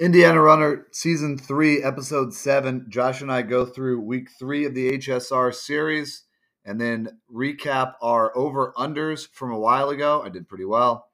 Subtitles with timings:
[0.00, 2.86] Indiana Runner Season 3, Episode 7.
[2.88, 6.22] Josh and I go through week three of the HSR series
[6.64, 10.22] and then recap our over unders from a while ago.
[10.24, 11.10] I did pretty well.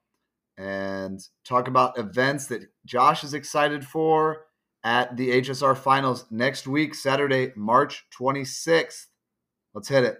[0.57, 4.45] And talk about events that Josh is excited for
[4.85, 9.07] at the HSR finals next week, Saturday, March 26th.
[9.73, 10.17] Let's hit it.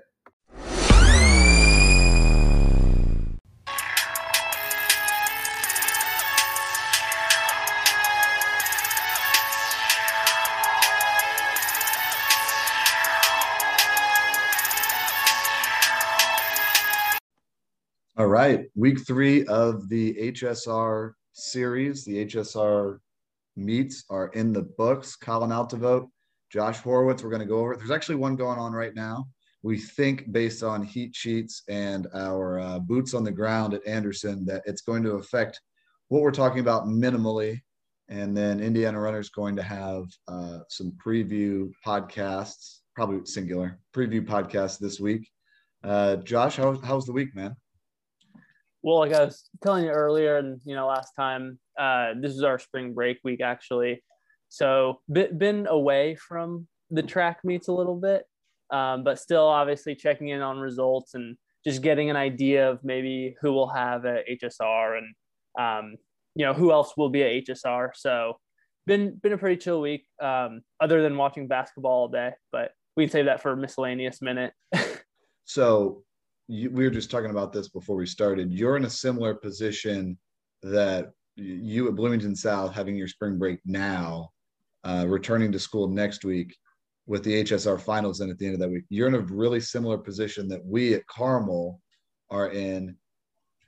[18.38, 22.06] Right, week three of the HSR series.
[22.06, 23.00] The HSR
[23.56, 25.16] meets are in the books.
[25.16, 26.08] Colin Altevogt,
[26.52, 27.24] Josh Horowitz.
[27.24, 27.76] We're going to go over.
[27.76, 29.26] There's actually one going on right now.
[29.64, 34.46] We think, based on heat sheets and our uh, boots on the ground at Anderson,
[34.46, 35.60] that it's going to affect
[36.10, 37.60] what we're talking about minimally.
[38.08, 44.78] And then Indiana Runner's going to have uh, some preview podcasts, probably singular preview podcasts
[44.78, 45.28] this week.
[45.84, 47.56] Uh, Josh, how, how's the week, man?
[48.88, 52.42] Well, like I was telling you earlier, and you know, last time, uh, this is
[52.42, 54.02] our spring break week actually.
[54.48, 58.24] So been away from the track meets a little bit,
[58.72, 61.36] um, but still obviously checking in on results and
[61.66, 65.16] just getting an idea of maybe who will have at HSR and
[65.60, 65.98] um,
[66.36, 67.90] you know who else will be at HSR.
[67.94, 68.38] So
[68.86, 72.32] been been a pretty chill week, um, other than watching basketball all day.
[72.54, 74.54] But we can save that for a miscellaneous minute.
[75.44, 76.06] so
[76.48, 78.52] you, we were just talking about this before we started.
[78.52, 80.18] You're in a similar position
[80.64, 84.30] that you at Bloomington South having your spring break now,
[84.84, 86.56] uh, returning to school next week
[87.06, 88.84] with the HSR finals in at the end of that week.
[88.90, 91.80] You're in a really similar position that we at Carmel
[92.30, 92.96] are in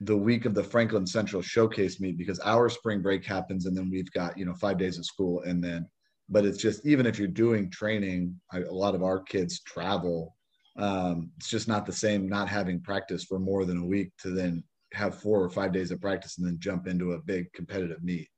[0.00, 3.90] the week of the Franklin Central Showcase meet because our spring break happens and then
[3.90, 5.86] we've got you know five days of school and then
[6.28, 10.36] but it's just even if you're doing training I, a lot of our kids travel
[10.76, 14.30] um, it's just not the same not having practice for more than a week to
[14.30, 14.62] then
[14.92, 18.28] have four or five days of practice and then jump into a big competitive meet.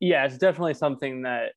[0.00, 1.52] Yeah, it's definitely something that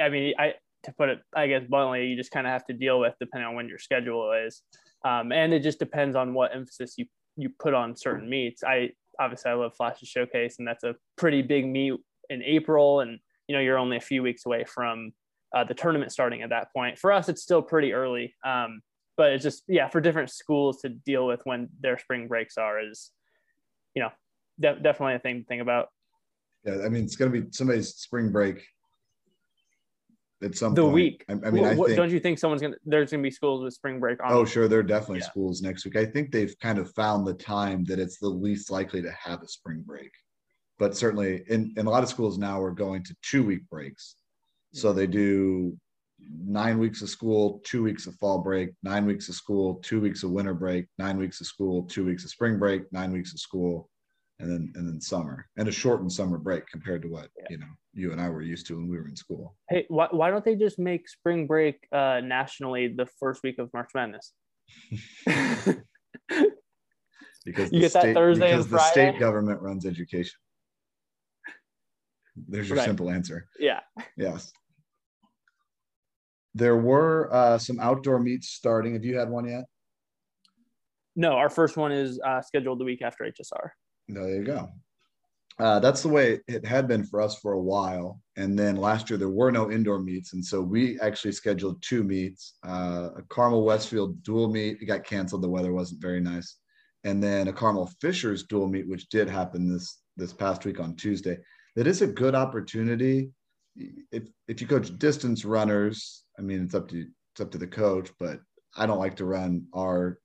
[0.00, 0.54] I mean, I
[0.84, 3.48] to put it, I guess bluntly, you just kind of have to deal with depending
[3.48, 4.62] on when your schedule is,
[5.04, 8.62] um, and it just depends on what emphasis you you put on certain meets.
[8.64, 11.94] I obviously I love Flashes Showcase, and that's a pretty big meet
[12.30, 15.12] in April, and you know you're only a few weeks away from
[15.54, 16.98] uh, the tournament starting at that point.
[16.98, 18.80] For us, it's still pretty early, um,
[19.16, 22.80] but it's just yeah for different schools to deal with when their spring breaks are
[22.80, 23.10] is,
[23.94, 24.10] you know,
[24.60, 25.88] de- definitely a thing to think about.
[26.64, 28.64] Yeah, I mean it's going to be somebody's spring break
[30.42, 30.94] at some the point.
[30.94, 31.24] week.
[31.28, 33.74] I, I mean, I think, don't you think someone's gonna there's gonna be schools with
[33.74, 34.32] spring break on?
[34.32, 35.26] Oh, sure, there are definitely Yeah.
[35.30, 35.96] schools next week.
[35.96, 39.42] I think they've kind of found the time that it's the least likely to have
[39.42, 40.10] a spring break,
[40.78, 44.16] but certainly in, in a lot of schools now we're going to two week breaks.
[44.72, 45.76] So they do
[46.44, 50.22] nine weeks of school, two weeks of fall break, nine weeks of school, two weeks
[50.22, 53.40] of winter break, nine weeks of school, two weeks of spring break, nine weeks of
[53.40, 53.90] school,
[54.38, 57.46] and then and then summer and a shortened summer break compared to what Yeah.
[57.50, 59.54] you know you and I were used to when we were in school.
[59.68, 63.70] Hey, why, why don't they just make spring break uh, nationally the first week of
[63.74, 64.32] March Madness?
[67.44, 70.38] Because You the get that state, Thursday and because the state government runs education.
[72.36, 72.84] There's your Right.
[72.84, 73.48] simple answer.
[73.58, 73.80] yeah.
[74.16, 74.52] Yes.
[76.54, 78.94] There were uh, some outdoor meets starting.
[78.94, 79.64] Have you had one yet?
[81.16, 83.70] No, our first one is uh, scheduled the week after HSR.
[84.08, 84.70] There you go.
[85.58, 88.20] Uh, that's the way it had been for us for a while.
[88.36, 92.02] And then last year there were no indoor meets, and so we actually scheduled two
[92.02, 94.78] meets: uh, a Carmel Westfield dual meet.
[94.80, 95.42] It got canceled.
[95.42, 96.56] The weather wasn't very nice,
[97.04, 100.96] and then a Carmel Fishers dual meet, which did happen this this past week on
[100.96, 101.38] Tuesday.
[101.76, 103.30] That is a good opportunity.
[103.76, 107.66] If if you coach distance runners, I mean it's up to it's up to the
[107.66, 108.40] coach, but
[108.76, 110.18] I don't like to run our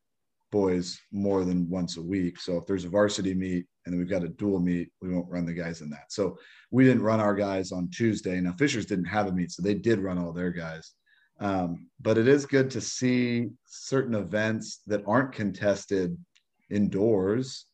[0.51, 2.40] boys more than once a week.
[2.40, 5.29] So if there's a varsity meet and then we've got a dual meet, we won't
[5.29, 6.12] run the guys in that.
[6.12, 6.38] So
[6.72, 8.39] we didn't run our guys on Tuesday.
[8.39, 10.94] Now Fishers didn't have a meet, so they did run all their guys.
[11.39, 16.18] Um, but it is good to see certain events that aren't contested
[16.69, 17.65] indoors.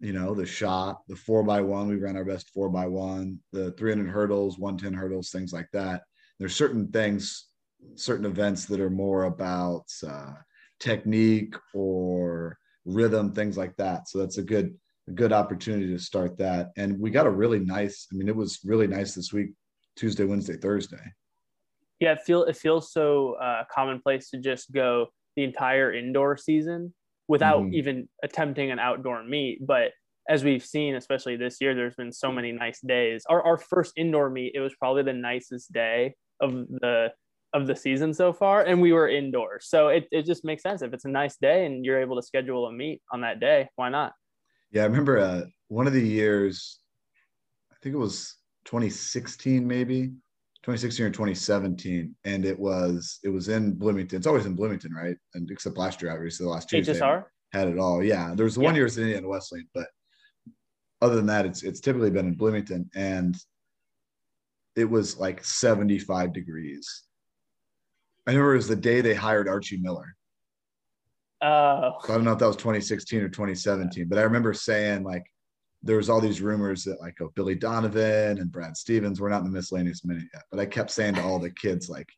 [0.00, 3.38] You know, the shot, the four by one, we ran our best four by one,
[3.52, 6.02] the 300 hurdles, 110 hurdles, things like that.
[6.38, 7.46] There's certain things,
[7.94, 10.32] certain events that are more about uh,
[10.80, 14.08] technique or rhythm, things like that.
[14.08, 14.74] So that's a good
[15.08, 16.70] a good opportunity to start that.
[16.76, 18.06] And we got a really nice.
[18.12, 19.50] I mean, it was really nice this week,
[19.96, 21.02] Tuesday, Wednesday, Thursday.
[21.98, 26.94] Yeah, it feel it feels so uh, commonplace to just go the entire indoor season
[27.28, 27.74] without Mhm.
[27.74, 29.64] even attempting an outdoor meet.
[29.66, 29.92] But
[30.28, 33.24] as we've seen, especially this year, there's been so many nice days.
[33.28, 37.12] Our, our first indoor meet, it was probably the nicest day of the
[37.54, 39.66] of the season so far, and we were indoors.
[39.68, 40.82] So it, it just makes sense.
[40.82, 43.68] If it's a nice day and you're able to schedule a meet on that day,
[43.76, 44.12] why not?
[44.70, 46.80] Yeah, I remember uh, one of the years,
[47.70, 50.12] I think it was 2016, maybe
[50.62, 54.16] 2016 or 2017, and it was it was in Bloomington.
[54.16, 55.16] It's always in Bloomington, right?
[55.34, 58.02] And except last year, obviously, the last Tuesday HSR had it all.
[58.02, 59.88] Yeah, there was one year it's in Indiana Wesleyan, but
[61.02, 63.36] other than that, it's it's typically been in Bloomington, and
[64.76, 67.02] it was like 75 degrees.
[68.26, 70.14] I remember it was the day they hired Archie Miller.
[71.42, 71.94] Oh.
[72.04, 75.24] So I don't know if that was 2016 or 2017, but I remember saying like
[75.82, 79.38] there was all these rumors that like oh Billy Donovan and Brad Stevens were not
[79.38, 82.08] in the miscellaneous minute yet, but I kept saying to all the kids like,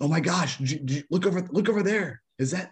[0.00, 2.22] "Oh my gosh, did you look over look over there!
[2.38, 2.70] Is that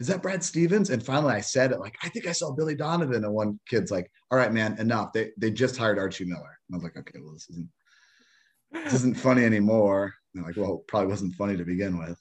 [0.00, 2.74] is that Brad Stevens?" And finally, I said it like, "I think I saw Billy
[2.74, 5.12] Donovan." And one kid's like, "All right, man, enough.
[5.12, 7.68] They they just hired Archie Miller." And I was like, "Okay, well this isn't
[8.72, 12.20] this isn't funny anymore." And like, well, probably wasn't funny to begin with.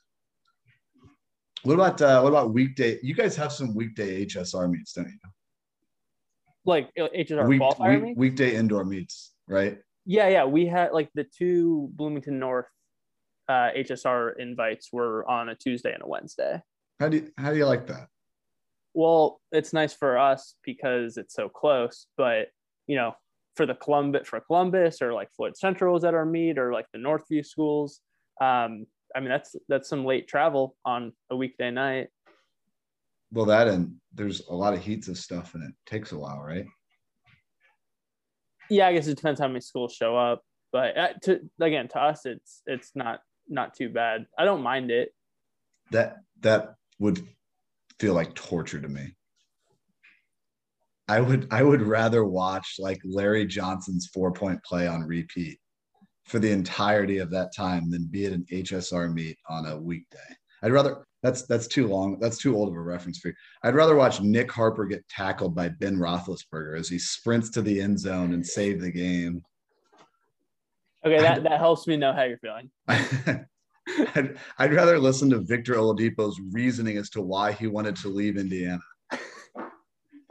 [1.63, 2.99] What about uh, what about weekday?
[3.03, 5.19] You guys have some weekday HSR meets, don't you?
[6.65, 8.17] Like HSR week, qualifier week, meets?
[8.17, 9.79] Weekday indoor meets, right?
[10.05, 10.45] Yeah, yeah.
[10.45, 12.67] We had like the two Bloomington North
[13.49, 16.61] uh, HSR invites were on a Tuesday and a Wednesday.
[16.99, 18.07] How do you, how do you like that?
[18.93, 22.47] Well, it's nice for us because it's so close, but
[22.87, 23.15] you know,
[23.55, 26.85] for the Columbus for Columbus or like Floyd Central is at our meet or like
[26.93, 28.01] the Northview schools.
[28.41, 28.85] Um,
[29.15, 32.09] I mean, that's that's some late travel on a weekday night.
[33.31, 36.41] Well, that and there's a lot of heats of stuff, and it takes a while,
[36.41, 36.65] right?
[38.69, 40.41] Yeah, I guess it depends how many schools show up,
[40.71, 44.25] but uh, to again, to us, it's it's not not too bad.
[44.37, 45.09] I don't mind it.
[45.91, 47.25] That that would
[47.99, 49.15] feel like torture to me.
[51.07, 55.59] I would I would rather watch like Larry Johnson's four point play on repeat
[56.25, 60.17] for the entirety of that time than be at an HSR meet on a weekday.
[60.63, 62.19] I'd rather that's that's too long.
[62.19, 63.33] That's too old of a reference for you.
[63.63, 67.81] I'd rather watch Nick Harper get tackled by Ben Roethlisberger as he sprints to the
[67.81, 69.43] end zone and save the game.
[71.05, 72.69] Okay, that, that helps me know how you're feeling.
[74.15, 78.37] I'd, I'd rather listen to Victor Oladipo's reasoning as to why he wanted to leave
[78.37, 78.79] Indiana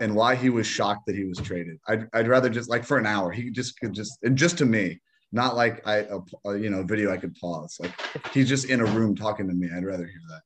[0.00, 1.79] and why he was shocked that he was traded.
[1.87, 4.64] I'd, I'd rather just like for an hour, he just could just, and just to
[4.64, 5.00] me,
[5.34, 7.76] not like I, a, a, you know, video I could pause.
[7.81, 7.92] Like
[8.32, 9.69] he's just in a room talking to me.
[9.75, 10.42] I'd rather hear that.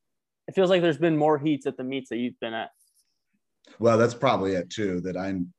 [0.49, 2.70] It feels like there's been more heats at the meets that you've been at.
[3.79, 5.00] Well, that's probably it too.
[5.02, 5.52] That I'm,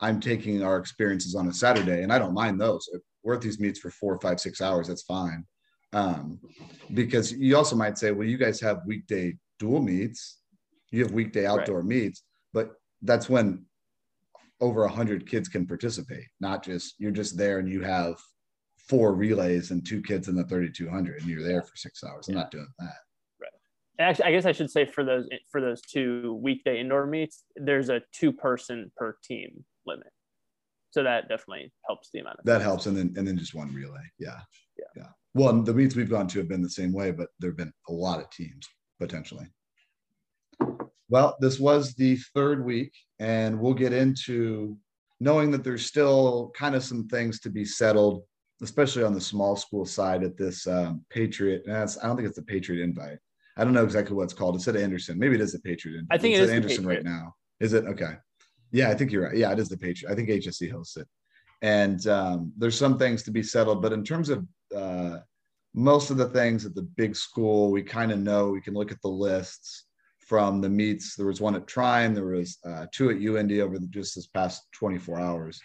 [0.00, 2.88] I'm taking our experiences on a Saturday, and I don't mind those.
[2.92, 4.88] If we're at these meets for four, five, six hours.
[4.88, 5.44] That's fine.
[5.92, 6.38] Um,
[6.94, 10.38] because you also might say, well, you guys have weekday dual meets,
[10.92, 11.86] you have weekday outdoor right.
[11.86, 12.22] meets,
[12.54, 12.72] but
[13.02, 13.66] that's when
[14.60, 16.26] over a hundred kids can participate.
[16.40, 18.16] Not just you're just there and you have
[18.88, 22.28] four relays and two kids in the 3200 and you're there for six hours.
[22.28, 22.94] I'm not doing that.
[23.40, 23.50] Right.
[23.98, 27.88] Actually, I guess I should say for those for those two weekday indoor meets, there's
[27.88, 30.08] a two person per team limit.
[30.90, 32.86] So that definitely helps the amount of that helps.
[32.86, 34.02] And then and then just one relay.
[34.18, 34.38] Yeah.
[34.78, 35.02] Yeah.
[35.02, 35.08] Yeah.
[35.34, 37.72] Well, the meets we've gone to have been the same way, but there have been
[37.88, 38.66] a lot of teams
[39.00, 39.46] potentially.
[41.08, 44.76] Well, this was the third week, and we'll get into
[45.20, 48.22] knowing that there's still kind of some things to be settled
[48.62, 51.62] especially on the small school side at this um, Patriot.
[51.68, 53.18] I don't think it's the Patriot invite.
[53.56, 54.56] I don't know exactly what it's called.
[54.56, 55.18] It's at Anderson.
[55.18, 56.18] Maybe it is the Patriot invite.
[56.18, 57.34] I think it's it is Anderson right now.
[57.60, 58.16] Is it okay?
[58.70, 59.36] Yeah, I think you're right.
[59.36, 60.12] Yeah, it is the Patriot.
[60.12, 61.08] I think HSC hosts it.
[61.62, 64.46] And um, there's some things to be settled, but in terms of
[64.76, 65.18] uh,
[65.74, 68.50] most of the things at the big school, we kind of know.
[68.50, 69.84] We can look at the lists
[70.18, 71.14] from the meets.
[71.14, 72.12] There was one at Trine.
[72.12, 75.60] There was uh, two at UIndy over the, just this past 24 hours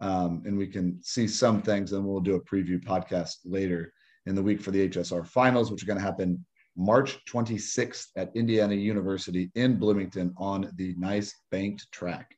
[0.00, 1.92] um, and we can see some things.
[1.92, 3.92] And we'll do a preview podcast later
[4.26, 6.44] in the week for the HSR finals, which are going to happen
[6.76, 12.34] March 26th at Indiana University in Bloomington on the nice banked track.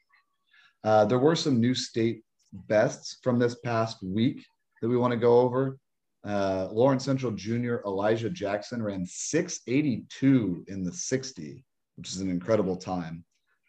[0.84, 2.22] Uh, there were some new state
[2.52, 4.44] bests from this past week
[4.80, 5.78] that we want to go over.
[6.24, 11.64] Uh, Lawrence Central Junior Elijah Jackson ran 682 in the 60,
[11.96, 13.24] which is an incredible time.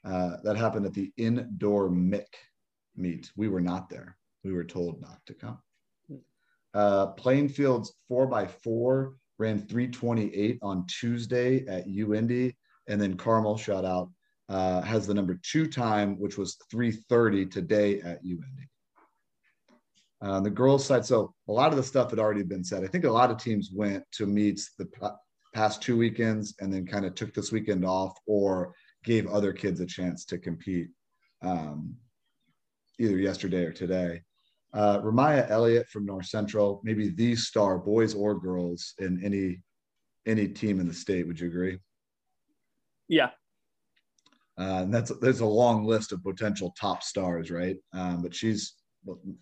[0.05, 2.27] Uh, that happened at the indoor MIC
[2.99, 3.31] meet.
[3.35, 4.17] We were not there.
[4.43, 5.59] We were told not to come.
[6.73, 12.55] Uh, Plainfield's four by four ran 328 on Tuesday at UIndy,
[12.87, 14.09] and then Carmel shout out
[14.49, 18.67] uh, has the number two time, which was 330 today at UIndy.
[20.21, 22.83] Uh, the girls' side, so a lot of the stuff had already been said.
[22.83, 24.89] I think a lot of teams went to meets the
[25.53, 29.79] past two weekends and then kind of took this weekend off or gave other kids
[29.79, 30.89] a chance to compete.
[31.41, 31.95] Um,
[32.99, 34.21] either yesterday or today.
[34.73, 39.61] Uh, Ramaya Elliott from North Central, maybe the star, boys or girls, in any
[40.27, 41.25] any team in the state.
[41.25, 41.79] Would you agree?
[43.07, 43.29] Yeah.
[44.59, 47.77] Uh, and that's there's a long list of potential top stars, right?
[47.93, 48.73] Um, but she's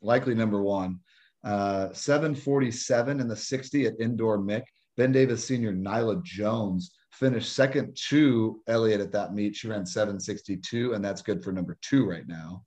[0.02, 1.00] likely number one.
[1.44, 4.64] Uh, 747 in the 60 at indoor Mick.
[4.96, 9.56] Ben Davis Senior Nyla Jones finished second to Elliott at that meet.
[9.56, 12.64] She ran 762, and that's good for number two right now.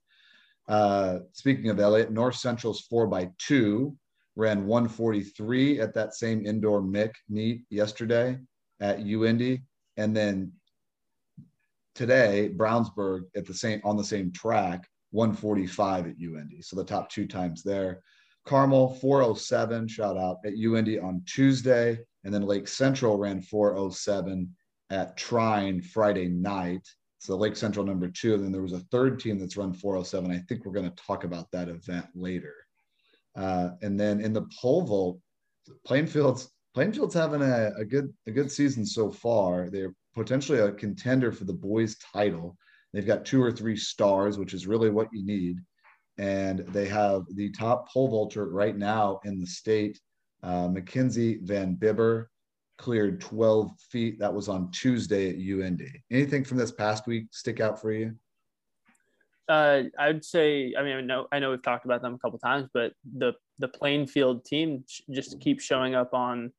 [0.70, 3.96] Uh, speaking of Elliott, North Central's four by two
[4.36, 8.38] ran 143 at that same indoor Mick meet yesterday
[8.80, 9.62] at UIndy,
[9.96, 10.52] and then
[11.96, 16.64] today Brownsburg at the same on the same track 145 at UIndy.
[16.64, 18.00] So the top two times there.
[18.46, 24.54] Carmel 407 shout out at UIndy on Tuesday, and then Lake Central ran 407
[24.90, 26.86] at Trine Friday night.
[27.20, 30.30] So Lake Central number two, and then there was a third team that's run 407.
[30.30, 32.54] I think we're going to talk about that event later.
[33.36, 35.20] Uh, and then in the pole vault,
[35.86, 39.68] Plainfield's Plainfield's having a, a good a good season so far.
[39.68, 42.56] They're potentially a contender for the boys' title.
[42.94, 45.58] They've got two or three stars, which is really what you need.
[46.16, 50.00] And they have the top pole vaulter right now in the state,
[50.42, 52.29] uh, Mackenzie Van Bibber,
[52.80, 54.18] cleared 12 feet.
[54.18, 55.92] That was on Tuesday at UIndy.
[56.10, 58.14] Anything from this past week stick out for you?
[59.48, 62.38] Uh, I'd say, I mean, I know, I know we've talked about them a couple
[62.38, 66.50] times, but the the Plainfield team just keeps showing up on,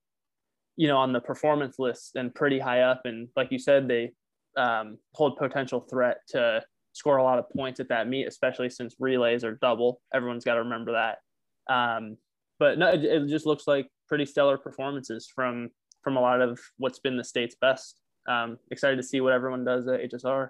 [0.76, 3.02] you know, on the performance list and pretty high up.
[3.06, 4.12] And like you said, they
[4.56, 6.62] um, hold potential threat to
[6.94, 10.02] score a lot of points at that meet, especially since relays are double.
[10.14, 11.74] Everyone's got to remember that.
[11.74, 12.18] Um,
[12.60, 15.72] but no, it, it, just looks like pretty stellar performances from
[16.04, 18.00] from a lot of what's been the state's best.
[18.28, 20.50] Um, excited to see what everyone does at HSR.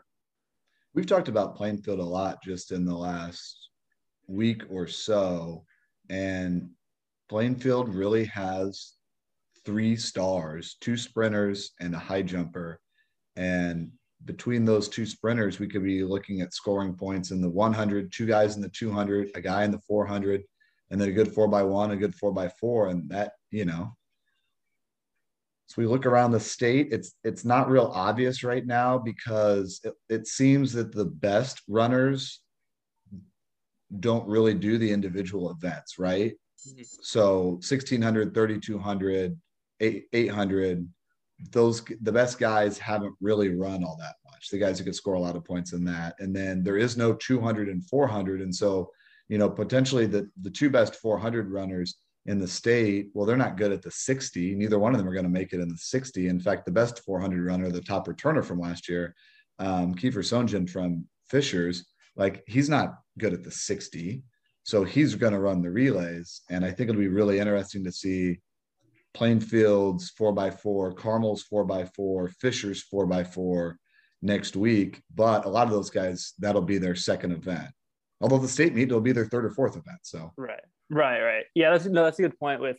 [0.93, 3.69] We've talked about Plainfield a lot just in the last
[4.27, 5.63] week or so,
[6.09, 6.69] and
[7.29, 8.95] Plainfield really has
[9.65, 12.79] three stars, two sprinters and a high jumper.
[13.35, 13.91] And
[14.25, 18.25] between those two sprinters, we could be looking at scoring points in the 100, two
[18.25, 20.43] guys in the 200, a guy in the 400,
[20.89, 22.89] and then a good four by one, a good four by four.
[22.89, 23.95] And that, you know,
[25.71, 29.93] so we look around the state it's it's not real obvious right now because it,
[30.09, 32.41] it seems that the best runners
[33.99, 36.33] don't really do the individual events right?
[36.67, 36.81] Mm-hmm.
[37.01, 39.39] so 1600 3200
[39.79, 40.87] 800
[41.49, 44.49] those the best guys haven't really run all that much.
[44.49, 46.15] The guys who could score a lot of points in that.
[46.19, 48.91] And then there is no 200 and 400 and so
[49.27, 53.57] you know potentially the the two best 400 runners in the state, well, they're not
[53.57, 54.55] good at the 60.
[54.55, 56.27] Neither one of them are going to make it in the 60.
[56.27, 59.15] In fact, the best 400 runner, the top returner from last year,
[59.59, 61.85] um, Kiefer Sonjan from Fishers,
[62.15, 64.23] like he's not good at the 60.
[64.63, 66.41] So he's going to run the relays.
[66.49, 68.39] And I think it'll be really interesting to see
[69.13, 73.77] Plainfield's four by four, Carmel's four by four, Fisher's four by four
[74.21, 75.01] next week.
[75.13, 77.69] But a lot of those guys, that'll be their second event.
[78.21, 79.99] Although the state meet will be their third or fourth event.
[80.03, 80.59] So right.
[80.89, 81.45] Right, right.
[81.55, 82.77] Yeah, that's no, that's a good point with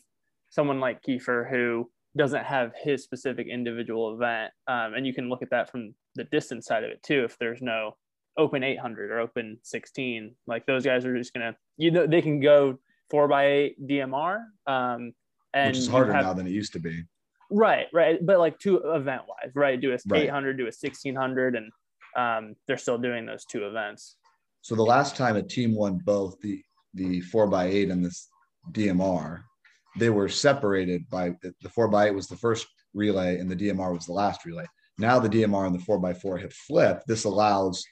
[0.51, 5.43] someone like Kiefer who doesn't have his specific individual event, um, and you can look
[5.43, 7.25] at that from the distance side of it too.
[7.25, 7.97] If there's no
[8.37, 12.41] open 800 or open 16, like those guys are just gonna, you know, they can
[12.41, 12.79] go
[13.11, 15.13] four by eight DMR, um,
[15.55, 17.03] and which is harder have, now than it used to be.
[17.51, 19.81] Right, right, but like two event wise, right?
[19.81, 20.25] Do a right.
[20.25, 21.71] 800, do a 1600, and
[22.15, 24.17] um, they're still doing those two events.
[24.63, 26.63] So the last time a team won both, the
[26.95, 28.29] the four by eight and this
[28.71, 29.43] DMR,
[29.99, 33.93] they were separated by the four by eight was the first relay and the DMR
[33.93, 34.67] was the last relay.
[34.99, 37.07] Now the DMR and the four by four have flipped.
[37.07, 37.85] This allows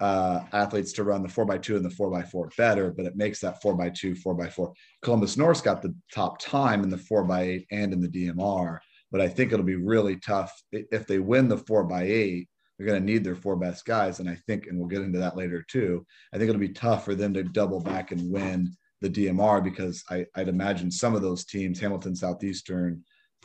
[0.00, 3.06] uh, athletes to run the four by two and the four by four better, but
[3.06, 4.72] it makes that four by two, four by four.
[5.02, 8.78] Columbus North got the top time in the four by eight and in the DMR,
[9.10, 12.86] but I think it'll be really tough if they win the four by eight they're
[12.86, 14.20] going to need their four best guys.
[14.20, 17.04] And I think, and we'll get into that later too, I think it'll be tough
[17.04, 21.22] for them to double back and win the DMR because I, I'd imagine some of
[21.22, 23.02] those teams, Hamilton Southeastern,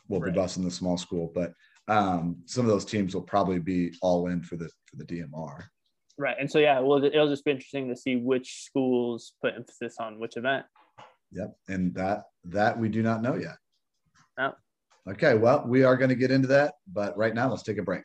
[0.08, 0.34] will right.
[0.34, 1.54] be busting the small school, but
[1.88, 5.64] um, some of those teams will probably be all in for the for the DMR.
[6.18, 9.96] Right, and so yeah, well, it'll just be interesting to see which schools put emphasis
[10.00, 10.66] on which event.
[11.32, 13.56] Yep, and that that we do not know yet.
[14.38, 14.54] No.
[15.10, 17.84] Okay, well, we are going to get into that, but right now, let's take a
[17.84, 18.04] break.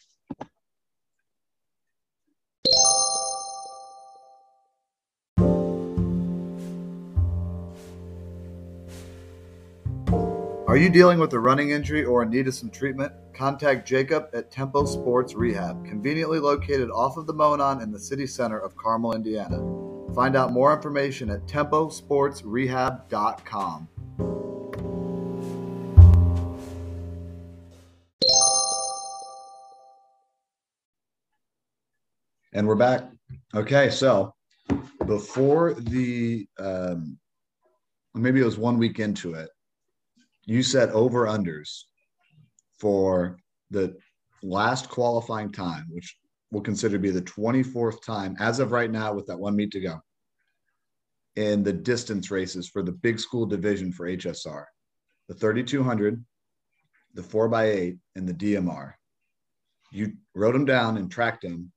[10.77, 13.11] Are you dealing with a running injury or in need of some treatment?
[13.33, 18.27] Contact Jacob at Tempo Sports Rehab, conveniently located off of the Monon in the city
[18.27, 19.57] center of Carmel, Indiana.
[20.15, 23.89] Find out more information at temposportsrehab.com.
[32.53, 33.05] And we're back.
[33.55, 34.35] Okay, so
[35.07, 37.17] before the um,
[38.15, 39.49] maybe it was one week into it,
[40.47, 41.83] you set over unders
[42.79, 43.39] for
[43.71, 43.97] the
[44.43, 46.17] last qualifying time, which
[46.51, 49.73] we'll consider to be the 24th time as of right now with that one meet
[49.73, 50.01] to go
[51.35, 54.65] in the distance races for the big school division for HSR,
[55.29, 56.25] the 3200,
[57.13, 58.95] the 4x8, and the DMR.
[59.91, 61.73] You wrote them down and tracked them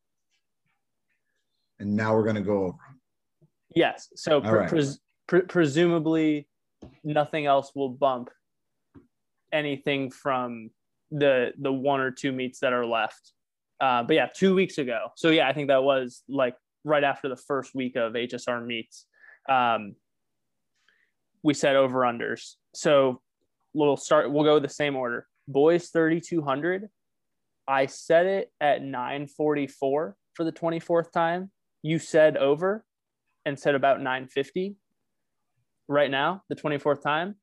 [1.79, 2.99] and now we're going to go over them.
[3.75, 4.09] Yes.
[4.15, 4.69] So pre- right.
[4.69, 6.47] pres- pre- presumably,
[7.03, 8.29] nothing else will bump
[9.51, 10.69] anything from
[11.11, 13.33] the the one or two meets that are left.
[13.81, 15.07] Uh, but yeah, two weeks ago.
[15.15, 19.05] So yeah, I think that was like right after the first week of HSR meets.
[19.47, 19.95] Um,
[21.43, 22.55] we set over unders.
[22.75, 23.21] So
[23.73, 24.31] we'll start.
[24.31, 25.27] We'll go the same order.
[25.47, 26.89] Boys thirty two hundred.
[27.67, 31.51] I set it at nine forty four for the twenty fourth time
[31.81, 32.83] you said over
[33.45, 34.75] and said about 950
[35.87, 37.35] right now the 24th time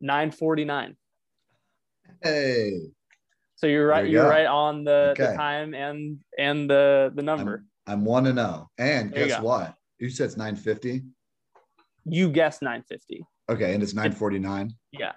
[0.00, 0.96] 949
[2.22, 2.80] hey.
[3.56, 5.26] So you're right you are right on the, okay.
[5.26, 7.64] the time and and the the number.
[7.86, 8.34] I'm, I'm one to oh.
[8.34, 9.74] know and there guess you what?
[9.98, 11.02] You said it's 950
[12.04, 15.12] you guessed 950 okay and it's 949 yeah.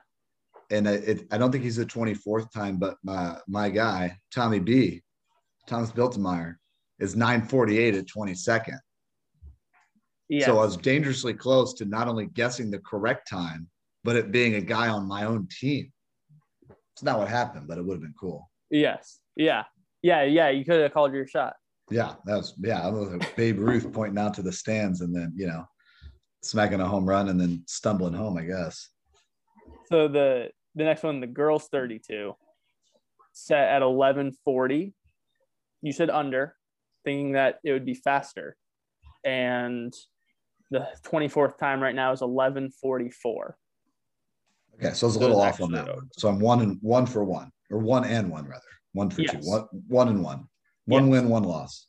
[0.71, 4.59] And it, it, i don't think he's the 24th time but my my guy tommy
[4.59, 5.01] b
[5.67, 6.55] thomas biltemeyer
[6.99, 8.79] is 948 at 22nd.
[10.29, 10.45] Yeah.
[10.45, 13.67] So I was dangerously close to not only guessing the correct time,
[14.03, 15.91] but it being a guy on my own team.
[16.95, 18.49] It's not what happened, but it would have been cool.
[18.71, 19.19] Yes.
[19.35, 19.63] Yeah.
[20.01, 20.23] Yeah.
[20.23, 20.49] Yeah.
[20.49, 21.53] You could have called your shot.
[21.91, 22.13] Yeah.
[22.25, 22.87] That was, yeah.
[22.87, 25.65] I was Babe Ruth pointing out to the stands and then, you know,
[26.41, 28.89] smacking a home run and then stumbling home, I guess.
[29.87, 32.33] So the, the next one, the girls 32
[33.33, 34.93] set at 1140.
[35.81, 36.55] You said under
[37.03, 38.55] thinking that it would be faster.
[39.25, 39.93] And
[40.71, 43.57] the 24th time right now is 1144.
[44.75, 46.09] Okay, so I it's a little off on that one.
[46.17, 48.61] So I'm one and one for one, or one and one rather,
[48.93, 49.31] one for yes.
[49.31, 50.47] two, one one and one,
[50.85, 51.11] one yes.
[51.11, 51.87] win, one loss.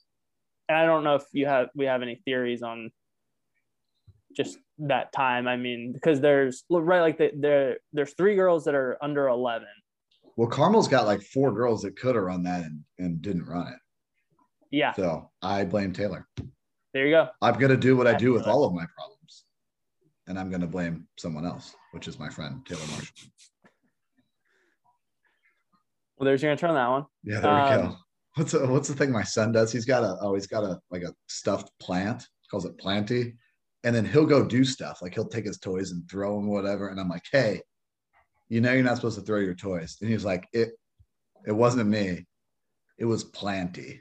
[0.69, 2.91] And I don't know if you have we have any theories on
[4.37, 5.49] just that time.
[5.49, 9.67] I mean, because there's right like the, there there's three girls that are under 11.
[10.37, 13.69] Well, Carmel's got like four girls that could have run that and, and didn't run
[13.69, 13.79] it.
[14.71, 14.93] Yeah.
[14.93, 16.29] So I blame Taylor.
[16.93, 17.29] There you go.
[17.41, 19.46] I'm to do what I do with all of my problems.
[20.27, 23.15] And I'm going to blame someone else, which is my friend, Taylor Marshall.
[26.17, 27.05] Well, there's your answer on that one.
[27.23, 27.83] Yeah, there um, we go.
[27.89, 27.97] Um,
[28.35, 29.71] what's a, what's the thing my son does?
[29.71, 32.23] He's got a oh, he's got a like a stuffed plant.
[32.23, 33.35] He calls it planty,
[33.85, 36.89] and then he'll go do stuff like he'll take his toys and throw them, whatever.
[36.89, 37.61] And I'm like, hey,
[38.49, 39.99] you know, you're not supposed to throw your toys.
[40.01, 40.71] And he's like, it,
[41.47, 42.27] it wasn't me,
[42.99, 44.01] it was planty.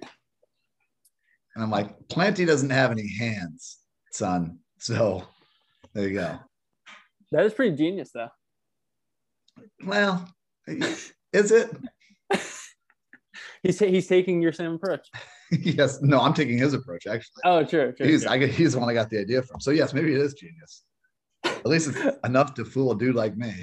[1.56, 3.80] And I'm like, Planty doesn't have any hands,
[4.12, 4.60] son.
[4.78, 5.24] So
[5.96, 6.40] there you go.
[7.32, 8.30] That is pretty genius, though.
[9.84, 10.30] Well,
[10.68, 11.72] is it?
[13.64, 15.08] he's he's taking your same approach.
[15.52, 16.02] yes.
[16.02, 17.42] No, I'm taking his approach actually.
[17.46, 17.94] Oh, true.
[17.94, 18.32] true he's true.
[18.32, 19.60] I, he's the one I got the idea from.
[19.60, 20.84] So yes, maybe it is genius.
[21.46, 23.54] At least it's enough to fool a dude like me.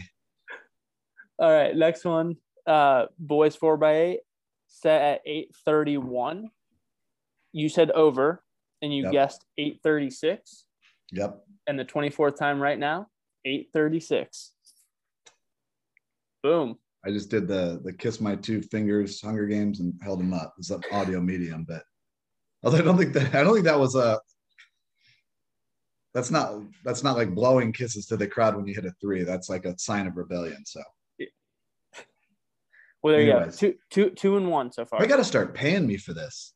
[1.39, 2.37] All right, next one.
[2.67, 4.21] Uh, boys four by eight
[4.69, 6.49] set at eight thirty one
[7.53, 8.43] you said over
[8.81, 9.13] and you yep.
[9.13, 10.67] guessed 836.
[11.13, 11.45] Yep.
[11.67, 13.07] And the 24th time right now,
[13.45, 14.53] 836.
[16.43, 16.79] Boom.
[17.05, 20.55] I just did the the kiss my two fingers Hunger Games and held them up.
[20.59, 21.83] It's an audio medium, but
[22.63, 24.21] although I don't think that I don't think that was a
[26.15, 29.25] that's not that's not like blowing kisses to the crowd when you hit a three.
[29.25, 30.65] That's like a sign of rebellion.
[30.65, 30.81] So
[33.03, 33.61] well, there Anyways.
[33.61, 33.75] you go.
[33.91, 35.03] Two, two, two and one so far.
[35.03, 36.55] I got to start paying me for this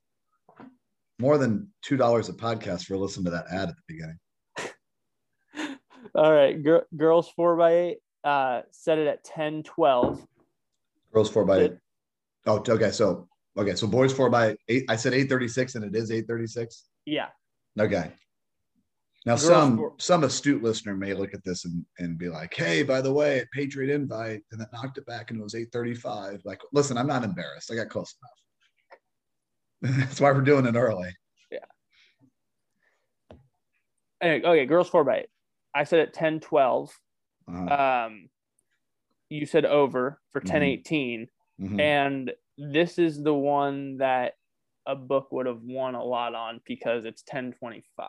[1.18, 4.18] more than two dollars a podcast for listening to that ad at the beginning.
[6.16, 7.98] All right, Gir- girls four by eight.
[8.24, 10.26] Uh, set it at 10, 12.
[11.12, 11.72] Girls four by eight.
[12.46, 12.90] Oh, okay.
[12.90, 14.84] So okay, so boys four by eight.
[14.88, 16.88] I said eight thirty six, and it is eight thirty six.
[17.06, 17.28] Yeah.
[17.78, 18.10] Okay.
[19.24, 19.94] Now, Girls some four.
[19.98, 23.44] some astute listener may look at this and, and be like, "Hey, by the way,
[23.52, 26.40] Patriot invite," and then knocked it back and it was eight thirty five.
[26.44, 27.72] Like, listen, I'm not embarrassed.
[27.72, 28.14] I got close
[29.82, 29.98] enough.
[29.98, 31.16] That's why we're doing it early.
[31.50, 31.58] Yeah.
[34.20, 35.28] Anyway, okay, girls four by eight.
[35.76, 36.98] I said at 10 12.
[37.48, 38.06] Uh-huh.
[38.06, 38.28] Um,
[39.28, 40.64] you said over for 10 mm-hmm.
[40.64, 41.28] 18.
[41.60, 41.80] Mm-hmm.
[41.80, 44.34] And this is the one that
[44.86, 48.08] a book would have won a lot on because it's 10 25.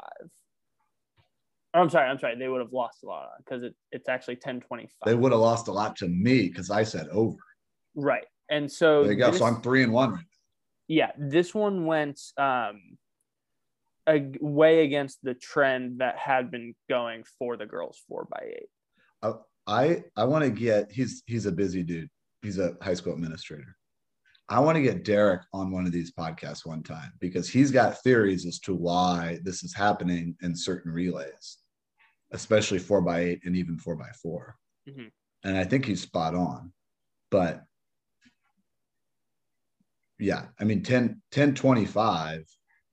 [1.74, 2.38] Or I'm sorry, I'm sorry.
[2.38, 4.90] They would have lost a lot because it, it's actually 1025.
[5.06, 7.38] They would have lost a lot to me because I said over.
[7.96, 8.26] Right.
[8.50, 9.32] And so There you go.
[9.32, 10.24] this- So I'm three and one
[10.88, 12.98] yeah, this one went um
[14.08, 18.70] a, way against the trend that had been going for the girls four by eight.
[19.24, 19.42] now.
[19.70, 22.10] I I want to get he's he's a busy dude.
[22.42, 23.76] He's a high school administrator.
[24.48, 28.02] I want to get Derek on one of these podcasts one time because he's got
[28.02, 31.58] theories as to why this is happening in certain relays,
[32.32, 34.56] especially four by eight and even four by 4
[34.88, 35.12] Mhm.
[35.44, 36.72] And I think he's spot on.
[37.30, 37.62] But
[40.18, 42.46] yeah, I mean 10 1025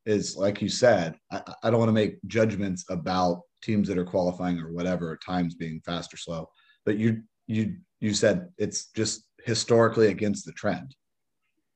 [0.07, 4.05] is like you said, I, I don't want to make judgments about teams that are
[4.05, 6.49] qualifying or whatever, times being fast or slow,
[6.85, 10.95] but you you you said it's just historically against the trend.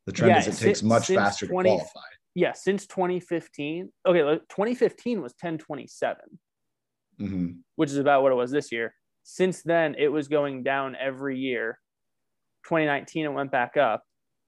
[0.07, 2.01] The trend Yeah, is it si- takes much faster 20 to qualify.
[2.35, 3.91] Yeah, since 2015.
[4.07, 6.17] Okay, look, 2015 was 1027,
[7.19, 8.95] hmm which is about what it was this year.
[9.23, 11.79] Since then, it was going down every year.
[12.65, 14.03] 2019, it went back up.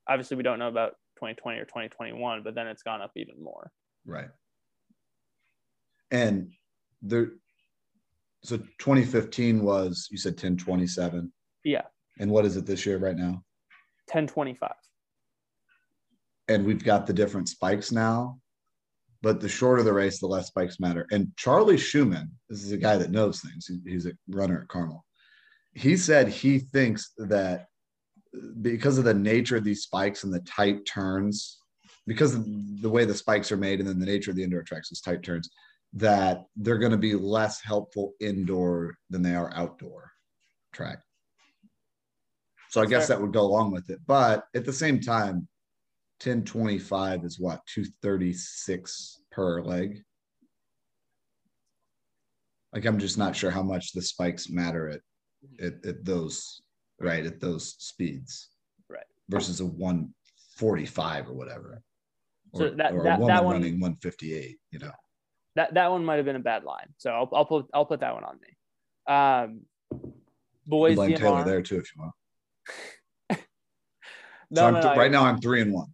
[0.08, 3.70] Obviously, we don't know about 2020 or 2021, but then it's gone up even more.
[4.06, 4.28] Right.
[6.11, 6.50] And
[7.02, 7.33] there,
[8.42, 11.30] so 2015 was you said 1027,
[11.64, 11.83] Yeah,
[12.18, 13.44] and what is it this year right now?
[14.12, 14.70] 1025.
[16.48, 18.40] and we've got the different spikes now.
[19.22, 21.06] But the shorter the race, the less spikes matter.
[21.12, 23.70] And Charlie Schumann, this is a guy that knows things.
[23.87, 25.04] He's a runner at Carmel.
[25.74, 27.66] He said he thinks that
[28.62, 31.58] because of the nature of these spikes and the tight turns,
[32.06, 32.44] because of
[32.80, 35.00] the way the spikes are made and then the nature of the indoor tracks is
[35.00, 35.50] tight turns,
[35.94, 40.10] that they're going to be less helpful indoor than they are outdoor
[40.72, 41.00] track.
[42.70, 43.98] So I guess that would go along with it.
[44.06, 45.48] But at the same time,
[46.22, 50.02] 1025 is what 236 per leg.
[52.72, 55.00] Like I'm just not sure how much the spikes matter at
[55.60, 56.60] at, at those
[57.00, 58.50] right at those speeds.
[58.88, 59.04] Right.
[59.28, 61.82] Versus a 145 or whatever.
[62.54, 64.92] So Or, that- or that- a woman that one- running 158, you know.
[65.56, 66.94] That that one might have been a bad line.
[66.98, 68.56] So I'll I'll put I'll put that one on me.
[69.12, 69.66] Um,
[70.64, 71.18] boys blame DMR.
[71.18, 72.14] Taylor there too if you want.
[74.52, 75.88] No, so no, no, right now I'm three and one.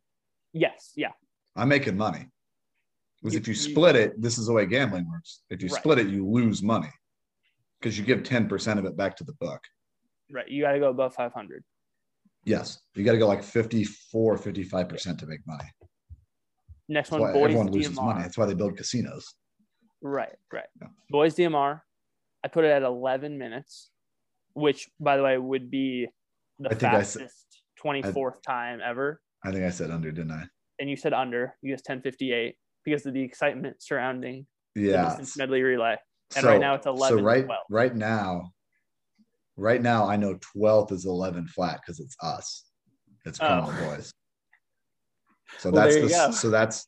[0.54, 1.12] Yes, yeah,
[1.56, 2.30] I'm making money.
[3.20, 5.42] Because if you you- split it, this is the way gambling works.
[5.50, 5.78] If you Right.
[5.78, 6.90] split it, you lose money
[7.80, 9.60] because you give 10% of it back to the book.
[10.30, 10.48] Right.
[10.48, 11.62] You got to go above 500.
[12.44, 12.78] Yes.
[12.94, 15.64] You got to go like 54, 55% to make money.
[16.88, 18.04] Next That's one, boys everyone loses DMR.
[18.04, 18.22] money.
[18.22, 19.26] That's why they build casinos.
[20.02, 20.66] Right, right.
[20.80, 20.88] Yeah.
[21.10, 21.80] Boys DMR.
[22.44, 23.90] I put it at 11 minutes,
[24.54, 26.06] which, by the way, would be
[26.60, 29.20] the I I said- fastest 24th time ever.
[29.44, 30.44] I think I said under, didn't I?
[30.78, 31.56] And you said under.
[31.62, 35.04] You guessed 1058 because of the excitement surrounding the Yeah.
[35.06, 35.96] distance medley relay.
[36.36, 37.60] And So- right now it's 11 So right, 12.
[37.70, 38.52] right now,
[39.56, 42.64] right now, I know 12th is 11 flat because it's us.
[43.24, 43.46] It's Oh.
[43.46, 44.12] Carmel boys.
[45.58, 46.86] So Well, that's the, so that's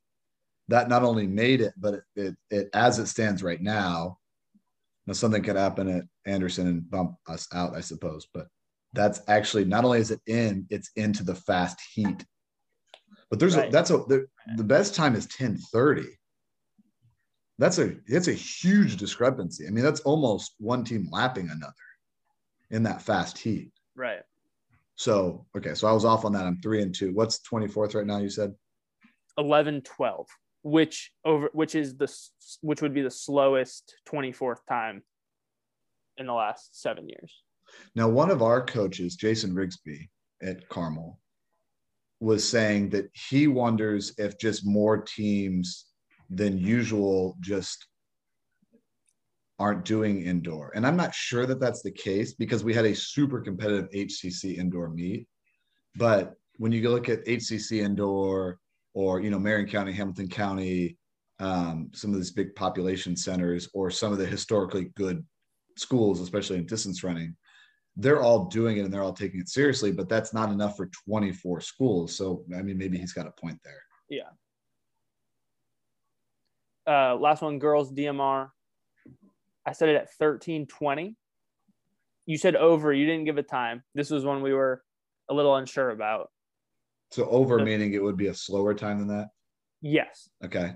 [0.68, 4.18] that not only made it, but it, it, it as it stands right now.
[5.06, 8.26] Now something could happen at Anderson and bump us out, I suppose.
[8.32, 8.48] But
[8.92, 12.24] that's actually not only is it in, it's into the fast heat.
[13.30, 13.68] But there's Right.
[13.68, 14.26] a that's a the,
[14.56, 16.06] the best time is 1030.
[17.58, 19.66] That's a it's a huge discrepancy.
[19.66, 21.72] I mean, that's almost one team lapping another
[22.70, 23.72] in that fast heat.
[23.96, 24.22] Right.
[24.96, 26.44] So okay, so I was off on that.
[26.44, 27.12] I'm three and two.
[27.14, 28.18] What's 24th right now?
[28.18, 28.54] You said
[29.38, 30.26] 11 12
[30.62, 32.12] which over which is the
[32.62, 35.02] which would be the slowest 24th time
[36.16, 37.32] in the last seven years
[37.94, 40.08] now one of our coaches, Jason Rigsby
[40.42, 41.18] at Carmel,
[42.20, 45.86] was saying that he wonders if just more teams
[46.30, 47.86] than usual just
[49.58, 50.70] aren't doing indoor.
[50.74, 54.56] And I'm not sure that that's the case because we had a super competitive HCC
[54.58, 55.26] indoor meet.
[55.96, 58.58] But when you look at HCC indoor
[58.94, 60.96] or, you know, Marion County, Hamilton County,
[61.40, 65.24] um, some of these big population centers or some of the historically good
[65.76, 67.36] schools, especially in distance running,
[67.96, 70.88] they're all doing it and they're all taking it seriously, but that's not enough for
[71.08, 72.16] 24 schools.
[72.16, 73.82] So, I mean, maybe he's got a point there.
[74.08, 74.30] Yeah.
[76.86, 78.48] Uh last one girls dmr
[79.68, 81.14] i said it at 1320
[82.26, 84.82] you said over you didn't give a time this was one we were
[85.28, 86.28] a little unsure about
[87.10, 89.28] So, over The- meaning it would be a slower time than that.
[89.82, 90.74] yes Okay.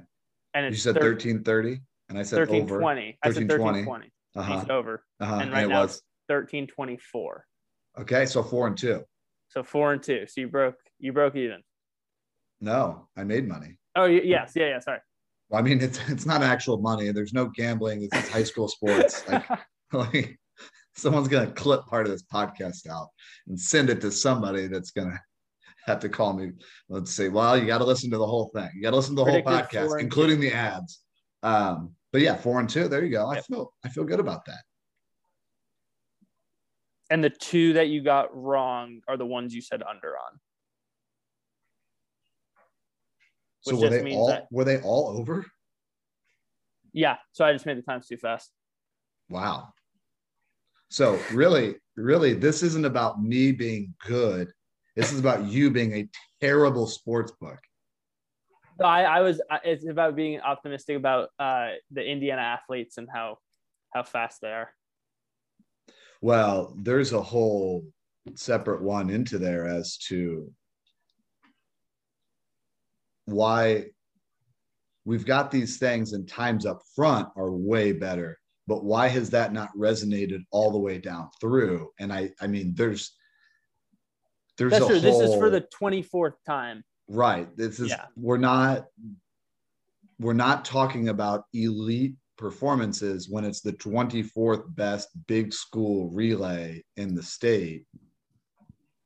[0.55, 2.79] and You said thir- 1330 and I said over.
[2.81, 3.87] 1320 i said 1320.
[3.87, 4.61] 1320 Uh-huh.
[4.61, 5.35] said over Uh-huh.
[5.35, 5.97] and And, right it now was.
[5.97, 7.47] it's 1324
[8.01, 8.25] Okay.
[8.27, 9.05] So, four and two.
[9.49, 11.63] so four and two so you broke you broke even
[12.61, 13.79] No, I made money.
[13.97, 15.01] oh yes yeah yeah sorry
[15.53, 17.11] I mean, it's it's not actual money.
[17.13, 18.09] There's no gambling.
[18.11, 19.25] It's high school sports.
[19.95, 20.41] Like, like
[20.97, 23.09] someone's gonna clip part of this podcast out
[23.47, 25.21] and send it to somebody that's gonna
[25.87, 26.53] have to call me.
[26.89, 28.71] Let's say, well, you got to listen to the whole thing.
[28.75, 30.49] You got to listen to the whole podcast, including two.
[30.49, 31.01] the ads.
[31.43, 32.89] Um, but yeah, four and two.
[32.89, 33.31] There you go.
[33.31, 33.39] Yep.
[33.39, 34.63] I feel I feel good about that.
[37.11, 40.41] And the two that you got wrong are the ones you said under on.
[43.63, 45.47] So were they all that, were they all over?
[46.93, 47.17] Yeah.
[47.33, 48.51] So I just made the times too fast.
[49.29, 49.73] Wow.
[50.91, 54.53] So really, really, this isn't about me being good.
[54.95, 56.09] This is about you being a
[56.41, 57.59] terrible sports book.
[58.83, 59.41] I, I was.
[59.65, 63.39] It's about being optimistic about uh, the Indiana athletes and how
[63.95, 64.75] how fast they are.
[66.21, 67.85] Well, there's a whole
[68.35, 70.53] separate one into there as to
[73.27, 73.85] why
[75.05, 79.53] we've got these things and times up front are way better but why has that
[79.53, 83.17] not resonated all the way down through and i i mean there's
[84.59, 85.01] there's That's true.
[85.01, 88.07] Whole, this is for the 24th time right this is yeah.
[88.17, 88.87] we're not
[90.19, 97.15] we're not talking about elite performances when it's the 24th best big school relay in
[97.15, 97.87] the state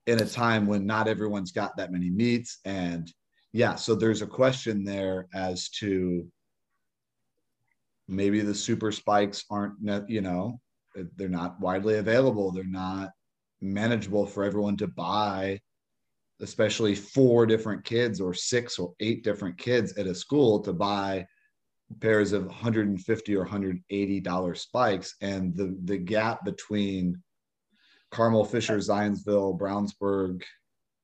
[0.07, 3.12] in a time when not everyone's got that many meets and
[3.57, 6.27] yeah so there's a question there as to
[8.09, 9.75] maybe the super spikes aren't
[10.09, 10.61] you know
[11.16, 12.51] they're not widely available.
[12.51, 13.11] They're not
[13.61, 15.61] manageable for everyone to buy
[16.42, 21.27] especially four different kids or six or eight different kids at a school to buy
[22.01, 25.14] pairs of 150 or 180 dollar spikes.
[25.23, 27.23] And the the gap between
[28.11, 30.42] carmel fisher zionsville brownsburg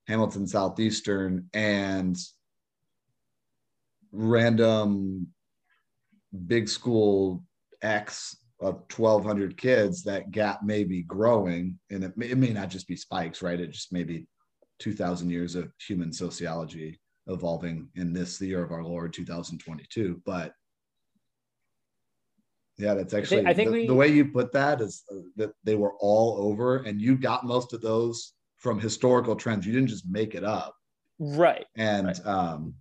[0.06, 2.16] hamilton southeastern and
[4.12, 5.26] random
[6.46, 7.44] big school
[7.82, 12.68] x of 1200 kids that gap may be growing and it may, it may not
[12.68, 14.26] just be spikes right it just may be
[14.78, 20.52] 2000 years of human sociology evolving in this the year of our lord 2022 but
[22.78, 25.02] yeah, that's actually I think, I think the, we, the, way you put that is
[25.12, 29.66] uh, that they were all over, and you got most of those from historical trends.
[29.66, 30.74] You didn't just make it up,
[31.18, 31.66] right?
[31.76, 32.26] And right.
[32.26, 32.74] um,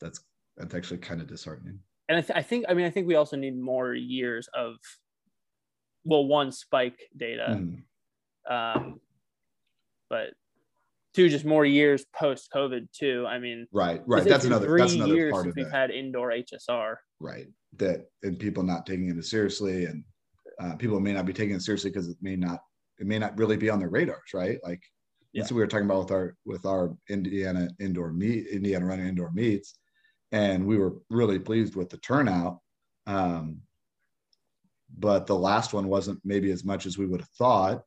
[0.00, 0.20] that's
[0.56, 1.78] that's actually kind of disheartening.
[2.08, 4.76] And I, th- I think I mean I think we also need more years of
[6.04, 7.82] well, one spike data, mm.
[8.50, 9.00] um,
[10.08, 10.30] but
[11.14, 13.26] two just more years post COVID too.
[13.28, 14.24] I mean, right, right.
[14.24, 15.72] That's another three that's another years part of we've it.
[15.72, 16.96] had indoor HSR.
[17.20, 17.46] Right.
[17.76, 20.04] That and people not taking it seriously, and
[20.60, 22.60] uh, people may not be taking it seriously because it may not
[22.98, 24.30] it may not really be on their radars.
[24.32, 24.58] Right.
[24.64, 24.80] Like
[25.32, 25.42] yeah.
[25.42, 29.08] that's what we were talking about with our with our Indiana indoor meet Indiana running
[29.08, 29.77] indoor meets,
[30.32, 32.58] and we were really pleased with the turnout.
[33.06, 33.62] Um,
[34.98, 37.82] but the last one wasn't maybe as much as we would have thought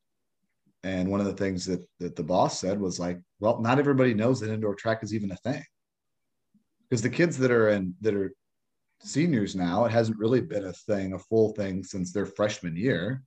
[0.84, 4.14] and one of the things that, that the boss said was like, well, not everybody
[4.14, 5.64] knows that indoor track is even a thing.
[6.90, 8.34] Because the kids that are in that are
[9.02, 13.24] seniors now, it hasn't really been a thing, a full thing since their freshman year.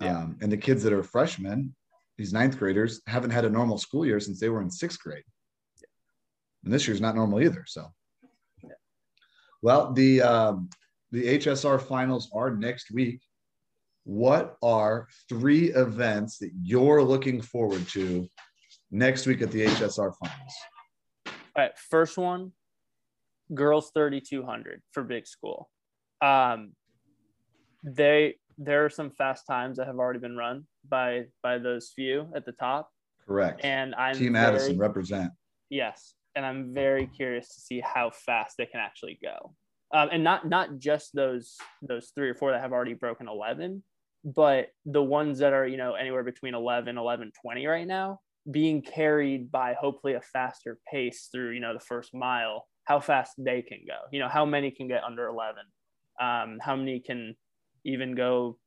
[0.00, 0.18] Yeah.
[0.18, 1.74] Um, and the kids that are freshmen,
[2.16, 5.24] these ninth graders, haven't had a normal school year since they were in sixth grade.
[6.64, 7.64] And this year's not normal either.
[7.66, 7.86] So,
[9.62, 10.68] well, the um,
[11.10, 13.20] the HSR finals are next week
[14.04, 18.26] what are three events that you're looking forward to
[18.90, 20.54] next week at the HSR finals?
[21.26, 22.52] All right, first one,
[23.54, 25.70] girls 3200 for big school.
[26.20, 26.72] Um,
[27.82, 32.28] they there are some fast times that have already been run by by those few
[32.34, 32.90] at the top.
[33.26, 33.64] Correct.
[33.64, 35.32] And I'm Team very, Addison represent.
[35.70, 39.54] Yes, and I'm very curious to see how fast they can actually go.
[39.92, 43.82] Um, and not not just those those three or four that have already broken 11
[44.24, 48.82] but the ones that are you know anywhere between 11 11 20 right now being
[48.82, 53.62] carried by hopefully a faster pace through you know the first mile how fast they
[53.62, 53.98] can go.
[54.10, 55.62] You know how many can get under 11
[56.20, 57.36] um, how many can
[57.84, 58.58] even go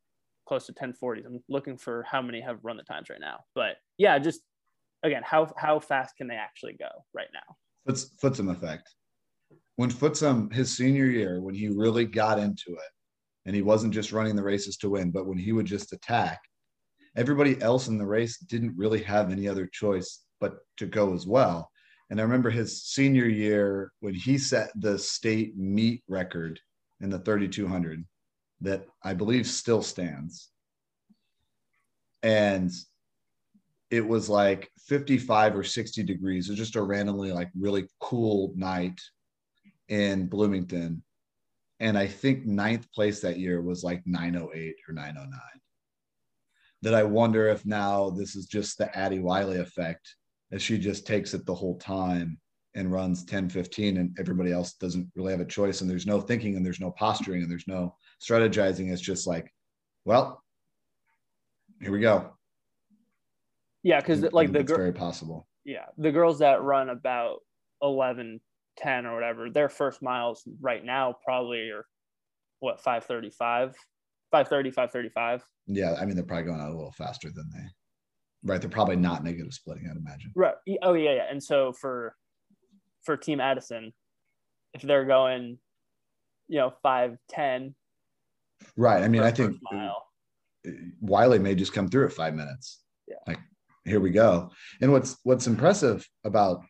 [0.48, 3.40] close to 1040s i'm looking for how many have run the times right now.
[3.56, 4.42] But yeah just
[5.04, 8.96] again how how fast can they actually go right now Foots, Futsum effect
[9.76, 12.92] when Futsum his senior year when he really got into it
[13.46, 16.40] and he wasn't just running the races to win, but when he would just attack,
[17.16, 21.26] everybody else in the race didn't really have any other choice but to go as
[21.26, 21.70] well.
[22.10, 26.60] And I remember his senior year when he set the state meet record
[27.02, 28.06] in the 3200
[28.62, 30.50] that I believe still stands.
[32.22, 32.72] And
[33.94, 36.48] it was like 55 or 60 degrees.
[36.48, 39.00] It was just a randomly like really cool night.
[39.88, 41.04] in Bloomington.
[41.80, 45.40] And I think ninth place that year was like 908 or 909.
[46.82, 50.16] That I wonder if now this is just the Addie Wiley effect,
[50.52, 52.40] as she just takes it the whole time
[52.74, 56.20] and runs 10 15 and everybody else doesn't really have a choice and there's no
[56.20, 59.54] thinking and there's no posturing and there's no strategizing it's just like
[60.06, 60.42] well
[61.80, 62.34] here we go
[63.84, 67.38] yeah because like the gr- very possible yeah the girls that run about
[67.82, 68.40] 11
[68.78, 71.86] 10 or whatever their first miles right now probably are
[72.60, 73.76] what 535
[74.32, 77.64] 530 535 yeah i mean they're probably going out a little faster than they
[78.44, 82.16] right they're probably not negative splitting i'd imagine right oh yeah yeah and so for
[83.04, 83.94] for Team Addison
[84.74, 85.58] if they're going,
[86.48, 87.76] you know, five ten.
[88.76, 89.04] Right.
[89.04, 89.58] I mean, I think.
[91.02, 92.82] Wiley may just come through at five minutes.
[93.08, 93.18] Yeah.
[93.28, 93.40] Like,
[93.86, 94.52] here we go.
[94.82, 96.62] And what's what's impressive about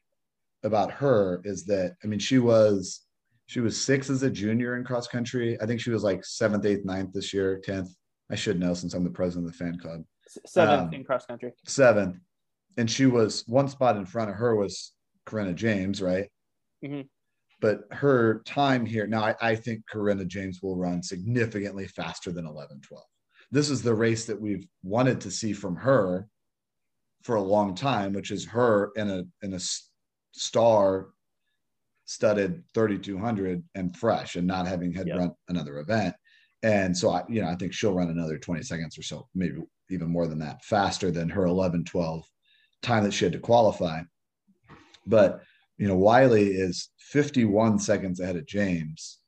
[0.63, 3.01] about her is that I mean, she was
[3.45, 5.57] she was six as a junior in cross country.
[5.61, 7.89] I think she was like seventh, eighth, ninth this year, tenth.
[8.31, 10.03] I should know since I'm the president of the fan club.
[10.47, 11.51] Seventh um, in cross country.
[11.67, 12.17] Seventh,
[12.77, 14.93] and she was one spot in front of her was
[15.25, 16.29] Corinna James, right?
[16.83, 17.01] Mm-hmm.
[17.59, 22.45] But her time here now, I, I think Corinna James will run significantly faster than
[22.45, 23.03] 11 12.
[23.51, 26.27] This is the race that we've wanted to see from her
[27.23, 29.59] for a long time, which is her in a in a
[30.33, 31.09] star
[32.05, 35.17] studded 3200 and fresh and not having had yep.
[35.17, 36.13] run another event.
[36.61, 39.61] And so I, you know, I think she'll run another 20 seconds or so, maybe
[39.89, 42.25] even more than that, faster than her 11 12
[42.81, 44.01] time that she had to qualify.
[45.05, 45.43] But
[45.77, 49.19] you know, Wiley is 51 seconds ahead of James.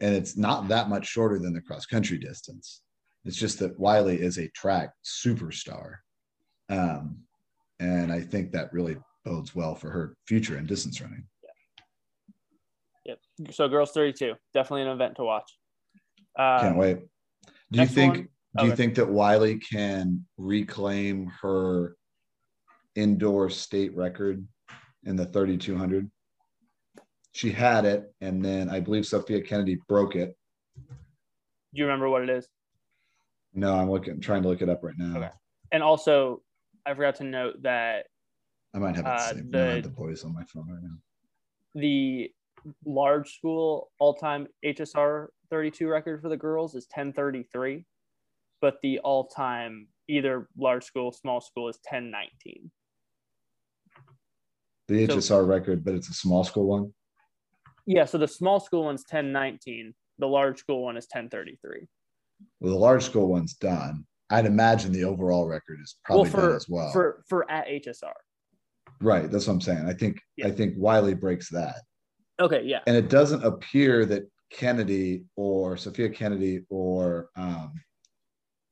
[0.00, 2.82] And it's not that much shorter than the cross country distance.
[3.24, 5.96] It's just that Wiley is a track superstar.
[6.68, 7.18] Um,
[7.80, 11.24] and I think that really bodes well for her future in distance running.
[13.06, 13.14] Yeah.
[13.40, 13.54] Yep.
[13.54, 15.50] So girls 32, definitely an event to watch.
[16.38, 16.98] Um, Can't wait.
[17.70, 18.28] Do you think one?
[18.58, 21.96] do you think that Wiley can reclaim her
[22.98, 24.46] indoor state record
[25.04, 26.10] in the 3200.
[27.32, 30.36] She had it, and then I believe Sophia Kennedy broke it.
[30.76, 30.84] Do
[31.72, 32.48] you remember what it is?
[33.54, 35.18] No, I'm looking, trying to look it up right now.
[35.18, 35.30] Okay.
[35.70, 36.42] And also,
[36.88, 38.06] I forgot to note that
[38.74, 39.52] I might have it uh, saved.
[39.52, 40.96] The, the boys on my phone right now.
[41.74, 42.30] The
[42.84, 47.84] large school all-time HSR 32 record for the girls is 1033,
[48.60, 52.70] but the all-time either large school, small school is 1019
[54.88, 56.92] the HSR so, record, but it's a small school one.
[57.86, 59.94] Yeah, so the small school one's 1019.
[60.18, 61.86] The large school one is 1033.
[62.60, 64.06] Well, the large school one's done.
[64.30, 66.92] I'd imagine the overall record is probably well, for, as well.
[66.92, 68.12] For for at HSR.
[69.00, 69.30] Right.
[69.30, 69.86] That's what I'm saying.
[69.86, 70.48] I think yeah.
[70.48, 71.82] I think Wiley breaks that.
[72.40, 72.80] Okay, yeah.
[72.86, 77.72] And it doesn't appear that Kennedy or Sophia Kennedy or um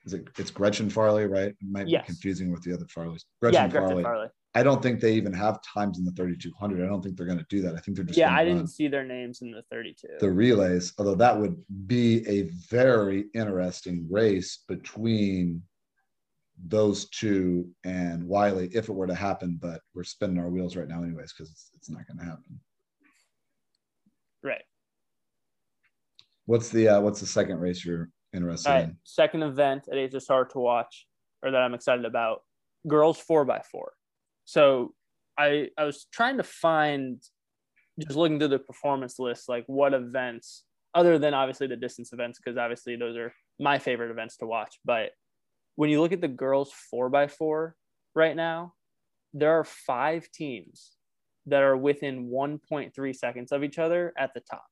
[0.05, 1.49] is it it's Gretchen Farley, right?
[1.49, 2.03] It might yes.
[2.03, 3.23] be confusing with the other Farleys.
[3.41, 4.03] Gretchen, yeah, Gretchen Farley.
[4.03, 4.29] Farley.
[4.57, 6.83] I don't think they even have times in the 3200.
[6.83, 7.75] I don't think they're going to do that.
[7.75, 8.35] I think they're just yeah.
[8.35, 10.09] I didn't see their names in the 32.
[10.19, 15.61] The relays, although that would be a very interesting race between
[16.69, 19.59] those two and Wiley if it were to happen.
[19.61, 22.59] But we're spinning our wheels right now, anyways, because it's, it's not going to happen.
[24.43, 24.65] Right.
[26.47, 28.85] What's the uh, what's the second race you're interested right.
[28.85, 28.97] in?
[29.05, 31.07] Second event at HSR to watch,
[31.43, 32.41] or that I'm excited about.
[32.89, 33.93] Girls four by four.
[34.47, 34.95] So
[35.39, 37.23] I I was trying to find
[38.01, 42.39] just looking through the performance list, like what events other than obviously the distance events,
[42.39, 44.79] because obviously those are my favorite events to watch.
[44.85, 45.11] But
[45.75, 47.77] when you look at the girls four by four
[48.15, 48.73] right now,
[49.35, 50.93] there are five teams
[51.47, 54.65] that are within 1.3 seconds of each other at the top,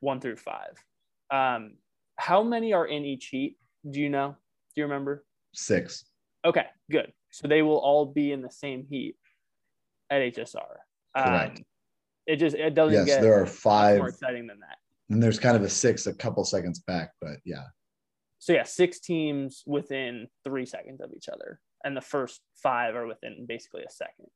[0.00, 0.82] one through five.
[1.30, 1.74] Um,
[2.16, 3.56] how many are in each heat?
[3.88, 4.36] Do you know?
[4.74, 5.24] Do you remember?
[5.54, 6.04] Six.
[6.44, 7.12] Okay, good.
[7.30, 9.16] So they will all be in the same heat
[10.10, 10.76] at HSR.
[11.16, 11.58] Correct.
[11.58, 11.64] Um,
[12.26, 14.78] it just it doesn't yes, get there are five more exciting than that.
[15.10, 17.64] And there's kind of a six a couple seconds back, but yeah.
[18.38, 23.06] So yeah, six teams within three seconds of each other, and the first five are
[23.06, 24.26] within basically a second.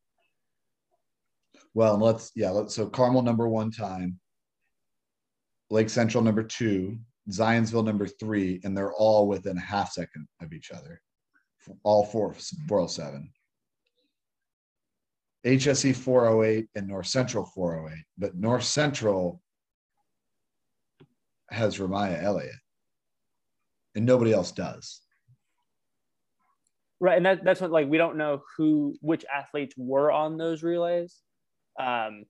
[1.74, 4.20] Well, let's yeah, let's so Carmel number one time,
[5.70, 6.98] Lake Central number two,
[7.28, 11.02] Zionsville number three, and they're all within a half second of each other
[11.82, 12.34] all four
[12.68, 13.30] 407.
[15.46, 19.40] HSE 408 and North Central 408, but North Central
[21.50, 22.52] has Ramaya Elliott,
[23.94, 25.00] and nobody else does.
[27.00, 30.62] Right, and that, that's what like we don't know who which athletes were on those
[30.62, 31.16] relays,
[31.78, 32.24] um,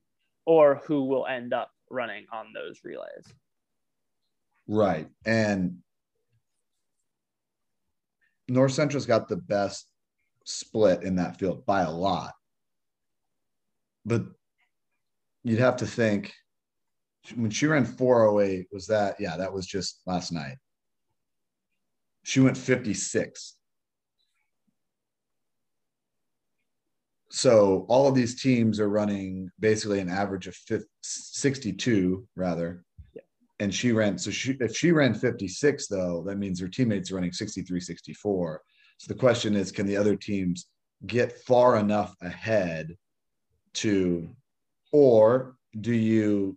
[0.46, 3.24] or who will end up running on those relays.
[4.70, 5.08] Right.
[5.26, 5.78] And
[8.50, 9.86] North Central's got the best
[10.44, 12.32] split in that field by a lot.
[14.04, 14.24] But
[15.44, 16.32] you'd have to think
[17.36, 20.56] when she ran 408, was that, yeah, that was just last night.
[22.24, 23.56] She went 56.
[27.30, 32.82] So all of these teams are running basically an average of 50, 62 rather.
[33.60, 37.16] And she ran, so she, if she ran 56 though, that means her teammates are
[37.16, 38.62] running 63, 64.
[38.98, 40.66] So the question is, can the other teams
[41.06, 42.96] get far enough ahead
[43.74, 44.28] to,
[44.92, 46.56] or do you,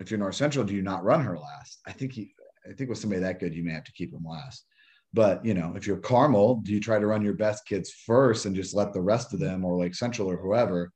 [0.00, 1.80] if you're North Central, do you not run her last?
[1.86, 2.34] I think he,
[2.68, 4.64] I think with somebody that good, you may have to keep him last.
[5.12, 8.46] But you know, if you're Carmel, do you try to run your best kids first
[8.46, 10.92] and just let the rest of them, or like Central or whoever,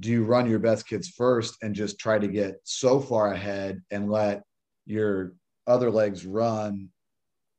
[0.00, 3.82] do you run your best kids first and just try to get so far ahead
[3.90, 4.42] and let
[4.84, 5.32] your
[5.66, 6.88] other legs run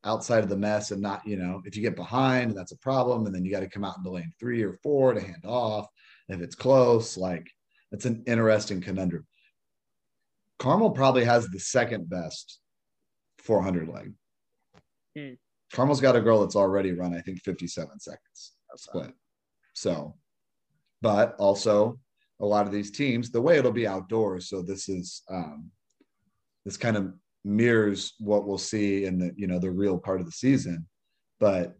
[0.04, 3.26] outside of the mess and not, you know, if you get behind, that's a problem.
[3.26, 5.88] And then you got to come out into lane three or four to hand off.
[6.30, 7.48] If it's close, like
[7.92, 9.26] it's an interesting conundrum.
[10.60, 12.60] Carmel probably has the second best
[13.40, 14.14] 400 leg.
[15.18, 15.34] Hmm.
[15.74, 19.14] Carmel's got a girl that's already run, I think, 57 seconds split.
[19.74, 20.16] So,
[21.02, 22.00] but also
[22.40, 24.50] a lot of these teams, the way it'll be outdoors.
[24.50, 25.72] So this is um,
[26.66, 27.14] this kind of
[27.44, 30.88] mirrors what we'll see in the you know the real part of the season.
[31.40, 31.76] But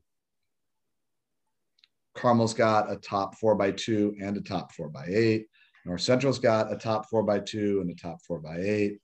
[2.16, 5.48] Carmel's got a top four by two and a top four by eight.
[5.86, 9.00] North Central's got a top four by two and a top four by eight.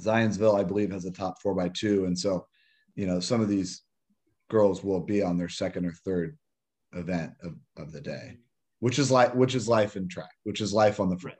[0.00, 2.06] Zionsville, I believe, has a top four by two.
[2.06, 2.46] And so,
[2.96, 3.82] you know, some of these
[4.50, 6.36] girls will be on their second or third
[6.94, 8.38] event of, of the day,
[8.84, 11.38] which is like which is life in track, which is life on the front.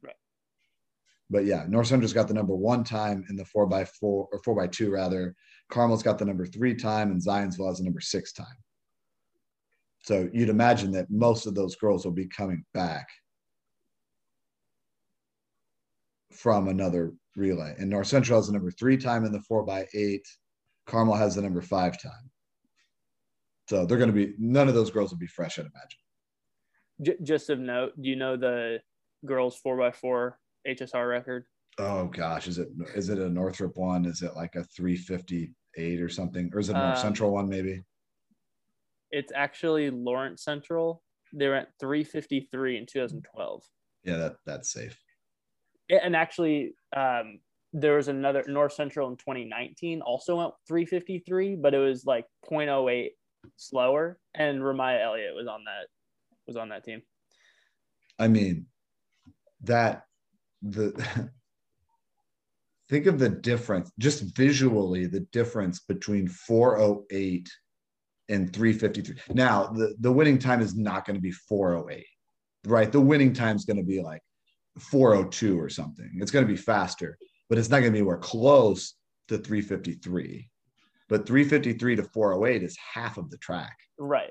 [0.00, 0.14] Right.
[1.28, 4.38] But yeah, North Central's got the number one time in the four by four or
[4.44, 5.34] four by two rather.
[5.72, 8.46] Carmel's got the number three time, and Zionsville has the number six time.
[10.04, 13.08] So you'd imagine that most of those girls will be coming back
[16.30, 17.74] from another relay.
[17.76, 20.28] And North Central has the number three time in the four by eight.
[20.86, 22.30] Carmel has the number five time.
[23.68, 25.98] So they're going to be none of those girls will be fresh, I'd imagine.
[27.22, 28.80] Just of note, do you know the
[29.26, 31.44] girls four by four HSR record?
[31.78, 34.04] Oh gosh, is it is it a Northrop one?
[34.04, 36.50] Is it like a 358 or something?
[36.52, 37.82] Or is it a North um, Central one maybe?
[39.10, 41.02] It's actually Lawrence Central.
[41.32, 43.62] They're at 353 in 2012.
[44.04, 44.98] Yeah, that that's safe.
[45.88, 47.40] And actually, um,
[47.72, 53.10] there was another North Central in 2019 also went 353, but it was like 0.08
[53.56, 55.88] slower, and Ramaya Elliott was on that
[56.46, 57.02] was on that team.
[58.18, 58.66] I mean,
[59.62, 60.04] that
[60.62, 60.92] the
[62.88, 67.48] think of the difference just visually the difference between 408
[68.28, 72.04] and 353 now the, the winning time is not going to be 408
[72.66, 74.20] right the winning time is going to be like
[74.78, 77.16] 402 or something it's going to be faster
[77.48, 78.94] but it's not going to be anywhere close
[79.28, 80.48] to 353.
[81.08, 83.76] But 353 to 408 is half of the track.
[83.98, 84.30] Right.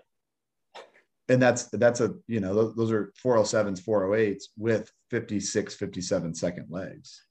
[1.31, 7.25] And that's that's a you know those are 407s 408s with 56 57 second legs.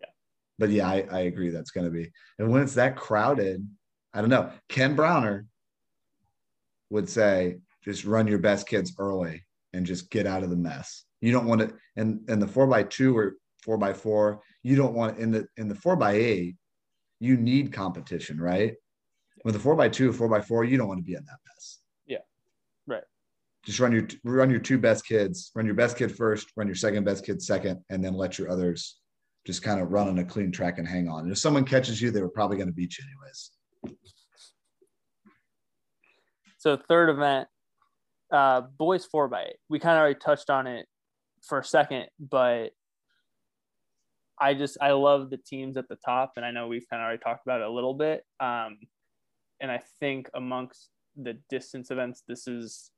[0.00, 0.08] Yeah.
[0.58, 2.10] But yeah, I, I agree that's going to be.
[2.38, 3.68] And when it's that crowded,
[4.14, 4.50] I don't know.
[4.68, 5.46] Ken Browner
[6.90, 11.04] would say just run your best kids early and just get out of the mess.
[11.20, 13.34] You don't want to and and the 4 by 2 or
[13.64, 16.56] 4 by 4 you don't want in the in the four by eight,
[17.20, 18.74] you need competition, right?
[19.44, 21.38] With a four by two, four by four, you don't want to be in that
[21.46, 21.75] mess.
[23.66, 26.76] Just run your run your two best kids, run your best kid first, run your
[26.76, 29.00] second best kid second, and then let your others
[29.44, 31.24] just kind of run on a clean track and hang on.
[31.24, 33.50] And if someone catches you, they were probably going to beat you anyways.
[36.58, 37.48] So third event,
[38.32, 39.56] uh, boys four by eight.
[39.68, 40.86] We kind of already touched on it
[41.42, 42.70] for a second, but
[44.38, 47.06] I just I love the teams at the top, and I know we've kind of
[47.06, 48.24] already talked about it a little bit.
[48.38, 48.78] Um,
[49.60, 52.90] and I think amongst the distance events, this is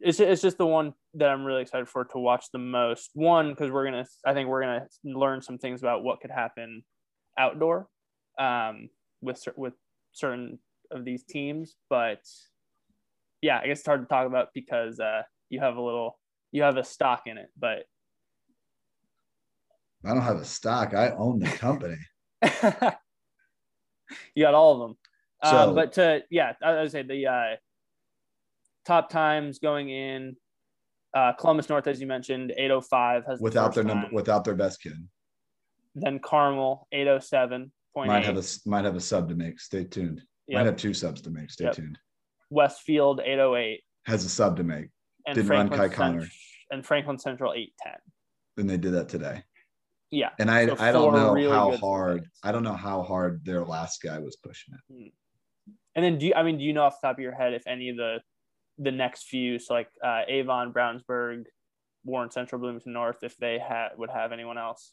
[0.00, 3.10] it's it's just the one that I'm really excited for to watch the most.
[3.14, 6.82] One because we're gonna I think we're gonna learn some things about what could happen
[7.38, 7.88] outdoor
[8.38, 8.88] um,
[9.20, 9.74] with with
[10.12, 10.58] certain
[10.90, 12.20] of these teams, but
[13.42, 16.18] yeah, I guess it's hard to talk about because uh, you have a little
[16.52, 17.84] you have a stock in it, but
[20.04, 20.94] I don't have a stock.
[20.94, 21.96] I own the company.
[24.34, 24.96] you got all of them.
[25.42, 27.56] Um, so, um, but to yeah, I would say the uh,
[28.84, 30.36] top times going in.
[31.14, 34.14] Uh, Columbus North, as you mentioned, 805 has without first their number, time.
[34.14, 34.94] without their best kid.
[35.94, 37.70] Then Carmel, 807.8.
[37.94, 39.60] Might have a might have a sub to make.
[39.60, 40.22] Stay tuned.
[40.50, 41.50] Might have two subs to make.
[41.50, 41.74] Stay Yep.
[41.74, 41.98] tuned.
[42.50, 43.82] Westfield, 808.
[44.06, 44.88] Has a sub to make.
[45.26, 46.28] And Didn't run Franklin Kai Connor.
[46.70, 48.00] And Franklin Central, 810.
[48.58, 49.44] And they did that today.
[50.10, 50.30] Yeah.
[50.38, 52.40] And I So I don't know really how hard subs.
[52.42, 55.12] I don't know how hard their last guy was pushing it.
[55.94, 57.54] And then do you, I mean, do you know off the top of your head
[57.54, 58.18] if any of the
[58.78, 61.44] the next few, so like uh, Avon, Brownsburg,
[62.04, 64.92] Warren Central, Bloomington North, if they had would have anyone else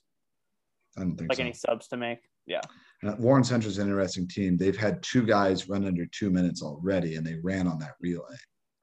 [0.97, 1.43] I don't think like so.
[1.43, 2.19] any subs to make?
[2.45, 2.61] Yeah.
[3.05, 4.57] Uh, Warren Central's an interesting team.
[4.57, 8.36] They've had two guys run under two minutes already, and they ran on that relay.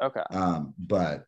[0.02, 0.22] Okay.
[0.30, 1.24] Um, but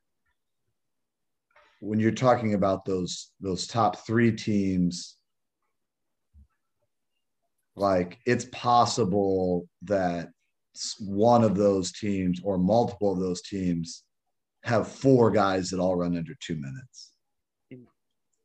[1.81, 5.17] when you're talking about those those top three teams,
[7.77, 10.29] like it's possible that
[10.99, 14.05] one of those teams or multiple of those teams
[14.65, 17.13] have four guys that all run under two minutes.
[17.73, 17.87] Mhm.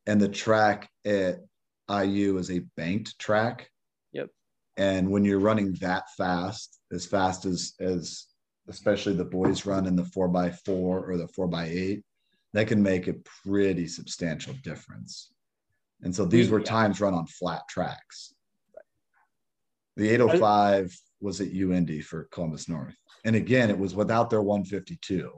[0.06, 1.40] And the track at
[1.88, 3.70] IU is a banked track.
[4.12, 4.30] Yep.
[4.76, 8.26] And when you're running that fast, as fast as as
[8.68, 12.04] especially the boys run in the four by four or the four by eight,
[12.52, 13.14] that can make a
[13.44, 15.32] pretty substantial difference.
[16.02, 16.64] And so these were Yeah.
[16.64, 18.34] times run on flat tracks.
[19.96, 22.94] The 805 was at UIndy for Columbus North.
[23.24, 25.32] And again, it was without their 152.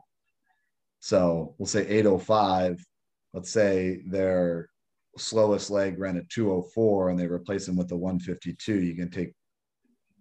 [1.00, 2.84] So we'll say 805.
[3.32, 4.70] Let's say their
[5.16, 8.82] slowest leg ran at 204 and they replace them with the 152.
[8.82, 9.32] You can take,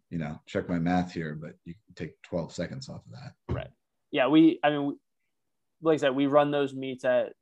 [0.10, 3.34] you know, check my math here, but you can take 12 seconds off of that.
[3.54, 3.70] Right.
[4.12, 4.60] Yeah, we.
[4.64, 4.98] I mean,
[5.82, 7.34] like I said, we run those meets at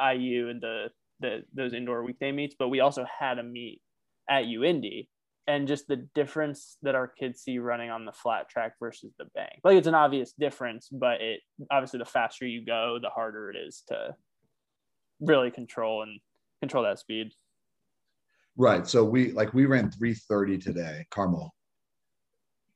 [0.00, 0.88] IU and the
[1.20, 3.80] the those indoor weekday meets, but we also had a meet
[4.28, 5.08] at UIndy,
[5.46, 9.24] and just the difference that our kids see running on the flat track versus the
[9.34, 9.60] bank.
[9.64, 11.40] Like it's an obvious difference, but it
[11.70, 14.14] obviously the faster you go, the harder it is to
[15.20, 16.20] really control and
[16.60, 17.32] control that speed.
[18.56, 18.86] Right.
[18.86, 21.52] So we like we ran 330 today, Carmel,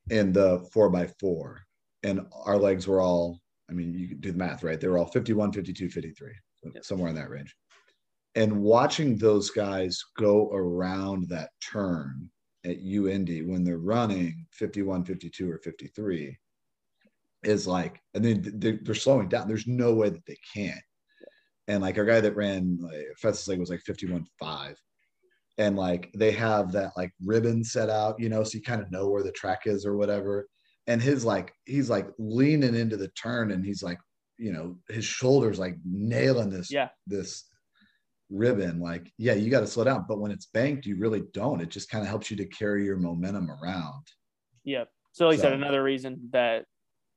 [0.09, 1.61] in the four by four.
[2.03, 3.39] And our legs were all,
[3.69, 4.79] I mean, you can do the math, right?
[4.79, 6.31] They were all 51, 52, 53,
[6.73, 6.83] Yep.
[6.83, 7.55] somewhere in that range.
[8.35, 12.29] And watching those guys go around that turn
[12.65, 16.37] at UIndy when they're running 51, 52, or 53
[17.43, 19.47] is like, and then they're, they're slowing down.
[19.47, 20.81] There's no way that they can't.
[21.67, 24.75] And like our guy that ran like, fastest leg was like 51, 5
[25.57, 28.91] and like they have that like ribbon set out, you know, so you kind of
[28.91, 30.47] know where the track is or whatever.
[30.85, 33.97] And his like he's like leaning into the turn and he's like,
[34.37, 36.89] you know, his shoulders like nailing this Yeah.
[37.07, 37.45] this
[38.29, 38.79] ribbon.
[38.79, 40.05] Like, yeah, you got to slow down.
[40.07, 41.61] But when it's banked, you really don't.
[41.61, 44.03] It just kind of helps you to carry your momentum around.
[44.63, 44.89] Yep.
[45.13, 46.65] So like I said, another reason that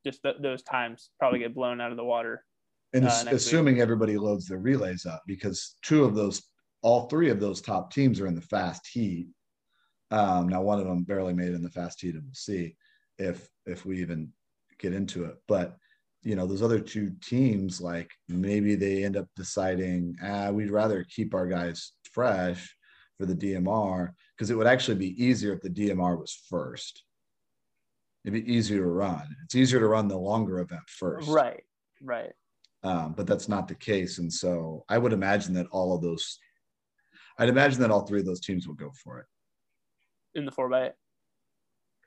[0.07, 2.45] just th- those times probably get blown out of the water.
[2.93, 3.37] And Uh, ass- next week.
[3.37, 6.43] assuming everybody loads their relays up because two of those,
[6.83, 9.29] all three of those top teams are in the fast heat.
[10.11, 12.77] Um, now one of them barely made it in the fast heat, and we'll see
[13.19, 14.33] if if we even
[14.79, 15.37] get into it.
[15.47, 15.77] But
[16.23, 21.05] you know, those other two teams, like maybe they end up deciding, ah, we'd rather
[21.05, 22.77] keep our guys fresh
[23.19, 27.05] for the DMR because it would actually be easier if the DMR was first.
[28.25, 29.35] It'd be easier to run.
[29.45, 31.63] It's easier to run the longer event first Right.
[32.03, 32.33] Right.
[32.83, 34.19] um, but that's not the case.
[34.19, 36.39] And so I would imagine that all of those,
[37.39, 39.27] I'd imagine that all three of those teams will go for it.
[40.35, 40.93] In the four by eight.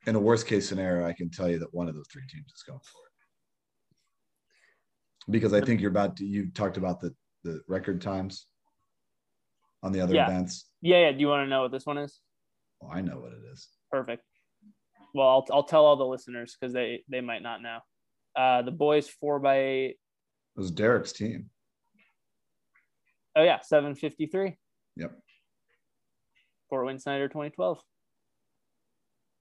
[0.05, 2.51] In a worst case scenario, I can tell you that one of those three teams
[2.55, 3.12] is going for it.
[5.30, 7.13] Because I think you're about to, you talked about the,
[7.43, 8.45] the record times
[9.82, 10.28] on the other Yeah.
[10.28, 10.69] events.
[10.82, 10.99] Yeah.
[10.99, 11.11] Yeah.
[11.11, 12.19] Do you want to know what this one is?
[12.82, 13.67] Oh, I know what it is.
[13.91, 14.24] Perfect.
[15.13, 17.80] Well, I'll, I'll tell all the listeners because they they might not know.
[18.36, 19.89] Uh, the boys four by eight.
[19.91, 21.49] It was Derek's team.
[23.36, 24.57] Oh yeah, seven fifty three.
[24.95, 25.11] Yep.
[26.69, 27.80] Fort Wayne Snyder, twenty twelve.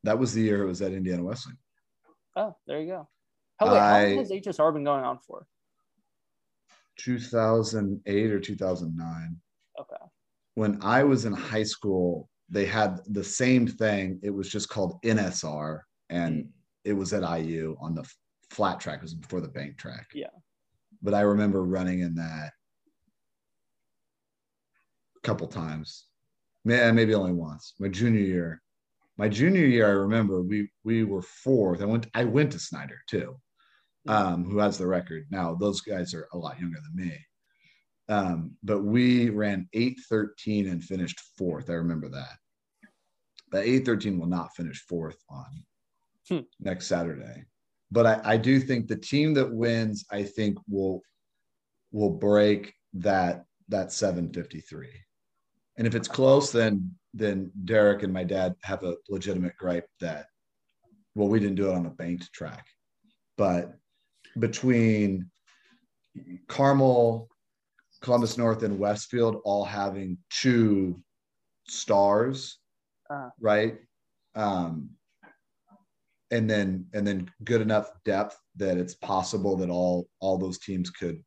[0.05, 1.59] That was the year it was at Indiana Wesleyan.
[2.37, 3.09] Oh, there you go.
[3.59, 5.47] How, wait, how long has HSR been going on for?
[6.97, 9.37] 2008 or 2009.
[9.81, 9.97] Okay.
[10.55, 14.21] when I was in high school, they had the same thing.
[14.23, 15.81] It was just called NSR,
[16.11, 16.49] and mm.
[16.85, 18.05] it was at IU on the
[18.51, 18.99] flat track.
[18.99, 20.09] It was before the bank track.
[20.15, 20.27] Yeah.
[21.03, 22.53] But I remember running in that
[25.17, 26.07] a couple times,
[26.65, 27.75] May- maybe only once.
[27.81, 28.63] My junior year,
[29.17, 31.83] my junior year, I remember we we were fourth.
[31.83, 33.41] I went I went to Snyder too,
[34.09, 35.27] um, who has the record.
[35.31, 37.19] Now those guys are a lot younger than me.
[38.09, 41.71] Um, but we ran 813 and finished fourth.
[41.71, 42.37] I remember that.
[43.53, 45.65] That 813 will not finish fourth on
[46.29, 46.41] Hmm.
[46.61, 47.45] next Saturday.
[47.91, 51.03] But I, I do think the team that wins, I think will
[51.91, 54.89] will break that that 753.
[55.79, 60.27] And if it's close, then then Derek and my dad have a legitimate gripe that
[61.15, 62.67] well, we didn't do it on a banked track.
[63.37, 63.75] But
[64.39, 65.31] between
[66.49, 67.29] Carmel,
[68.01, 71.01] Columbus North, and Westfield all having two
[71.69, 72.59] stars,
[73.11, 73.79] uh, right?
[74.35, 74.91] Um,
[76.31, 80.91] and then and then good enough depth that it's possible that all all those teams
[80.91, 81.23] could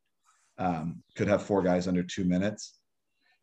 [0.58, 2.80] um, could have four guys under two minutes,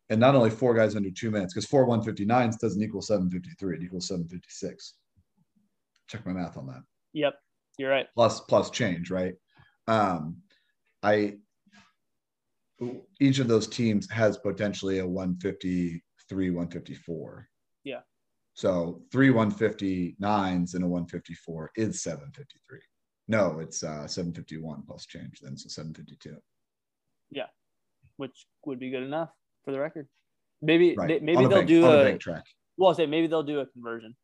[0.09, 3.83] and not only four guys under two minutes because four 159s doesn't equal 753; it
[3.83, 4.95] equals 756.
[6.09, 6.81] Check my math on that.
[7.13, 7.35] Yep,
[7.77, 8.07] you're right.
[8.13, 9.35] Plus plus change, right?
[9.87, 10.37] Um,
[11.01, 11.37] I
[13.19, 17.49] each of those teams has potentially a 153, 154.
[17.83, 17.99] Yeah.
[18.53, 22.79] So three 159s and a 154 is 753.
[23.27, 26.37] No, it's uh, 751 plus change then, so 752.
[27.31, 27.43] Yeah,
[28.17, 29.29] which would be good enough
[29.63, 30.07] for the record.
[30.61, 31.07] Maybe right.
[31.07, 32.43] they, maybe they'll bank, do a, a track.
[32.77, 34.15] Well, I'll say maybe they'll do a conversion.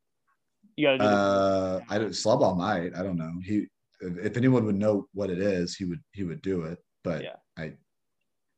[0.75, 1.03] You gotta do.
[1.05, 2.09] Uh, I don't.
[2.09, 2.95] Sluball might.
[2.95, 3.33] I don't know.
[3.43, 3.67] He,
[4.01, 6.01] if anyone would know what it is, he would.
[6.11, 6.79] He would do it.
[7.03, 7.35] But yeah.
[7.57, 7.73] I.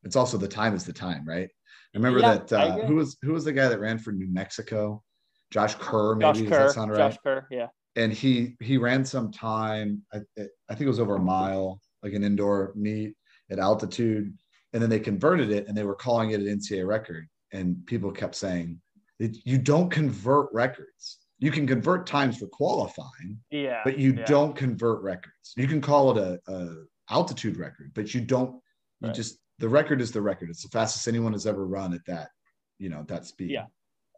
[0.04, 1.48] It's also the time is the time, right?
[1.48, 2.52] I remember yeah, that.
[2.54, 5.04] Uh, who was who was the guy that ran for New Mexico?
[5.52, 6.40] Josh Kerr, maybe.
[6.40, 6.98] Josh Kerr, Does that sound right?
[6.98, 7.68] Josh Kerr, yeah.
[7.96, 10.02] And he he ran some time.
[10.14, 13.16] I, I think it was over a mile, like an indoor meet
[13.52, 14.34] at altitude,
[14.74, 18.12] and then they converted it, and they were calling it an NCAA record, and people
[18.12, 18.82] kept saying,
[19.20, 24.26] "You don't convert records." You can convert times for qualifying, yeah, but you yeah.
[24.26, 25.54] don't convert records.
[25.58, 28.54] You can call it a, a altitude record, but you don't.
[29.02, 29.16] You right.
[29.16, 30.52] just the record is the record.
[30.52, 32.30] It's the fastest anyone has ever run at that,
[32.78, 33.50] you know, that speed.
[33.50, 33.66] Yeah.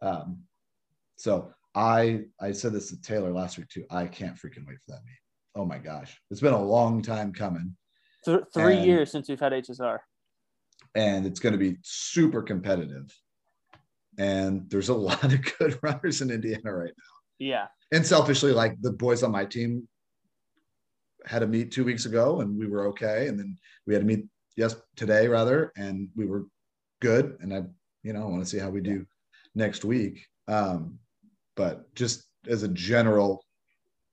[0.02, 0.38] Um,
[1.16, 3.84] so I I said this to Taylor last week too.
[3.90, 5.18] I can't freaking wait for that meet.
[5.54, 7.74] Oh my gosh, it's been a long time coming.
[8.26, 9.98] Th- three and, years since we've had HSR,
[10.94, 13.10] and it's going to be super competitive.
[14.18, 17.13] And there's a lot of good runners in Indiana right now.
[17.38, 17.66] Yeah.
[17.92, 19.88] And selfishly, like the boys on my team
[21.26, 23.28] had a meet two weeks ago and we were okay.
[23.28, 23.56] And then
[23.86, 24.26] we had a meet
[24.56, 26.44] yes today rather, and we were
[27.00, 27.36] good.
[27.40, 27.62] And I,
[28.02, 29.06] you know, I want to see how we do
[29.54, 30.26] next week.
[30.48, 30.98] Um,
[31.56, 33.44] but just as a general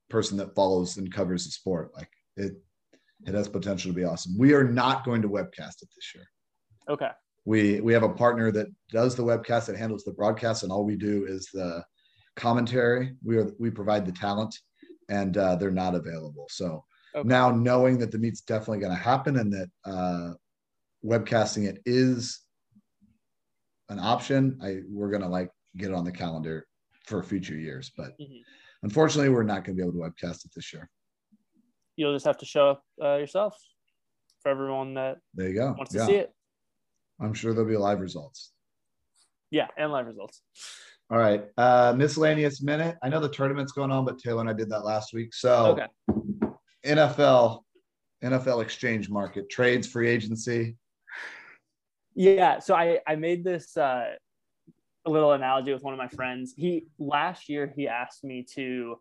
[0.09, 2.53] person that follows and covers the sport, like it
[3.27, 4.35] it has potential to be awesome.
[4.37, 6.25] We are not going to webcast it this year.
[6.89, 7.09] Okay.
[7.45, 10.85] We we have a partner that does the webcast that handles the broadcast, and all
[10.85, 11.83] we do is the
[12.41, 13.15] commentary.
[13.23, 14.57] We are we provide the talent,
[15.09, 16.47] and uh, they're not available.
[16.49, 16.83] So
[17.15, 17.27] okay.
[17.27, 20.33] now knowing that the meet's definitely going to happen and that uh,
[21.05, 22.41] webcasting it is
[23.89, 26.65] an option, I we're going to like get it on the calendar
[27.05, 27.91] for future years.
[27.95, 28.41] But mm-hmm.
[28.83, 30.89] unfortunately, we're not going to be able to webcast it this year.
[31.95, 33.55] You'll just have to show up uh, yourself
[34.41, 36.05] for everyone that there you go wants to yeah.
[36.07, 36.33] see it.
[37.19, 38.51] I'm sure there'll be live results.
[39.51, 40.41] Yeah, and live results.
[41.11, 41.43] All right.
[41.57, 42.97] Uh, miscellaneous minute.
[43.03, 45.33] I know the tournament's going on, but Taylor and I did that last week.
[45.33, 45.77] So
[46.09, 46.21] okay.
[46.85, 47.63] NFL,
[48.23, 50.77] NFL exchange market, trades, free agency.
[52.15, 52.59] Yeah.
[52.59, 54.11] So I, I made this uh,
[55.05, 56.53] a little analogy with one of my friends.
[56.55, 58.97] He last year he asked me to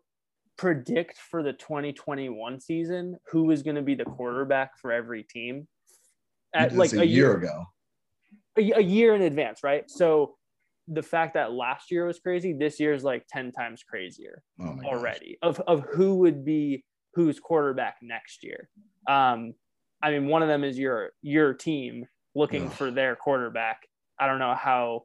[0.57, 5.65] predict for the 2021 season who was going to be the quarterback for every team.
[6.53, 7.65] At like a, a year, year ago.
[8.57, 9.89] A, a year in advance, right?
[9.89, 10.35] So
[10.93, 14.77] the fact that last year was crazy, this year is like 10 times crazier oh
[14.83, 16.83] already of, of who would be
[17.13, 18.69] who's quarterback next year.
[19.07, 19.53] Um,
[20.03, 22.73] I mean, one of them is your your team looking Ugh.
[22.73, 23.87] for their quarterback.
[24.19, 25.03] I don't know how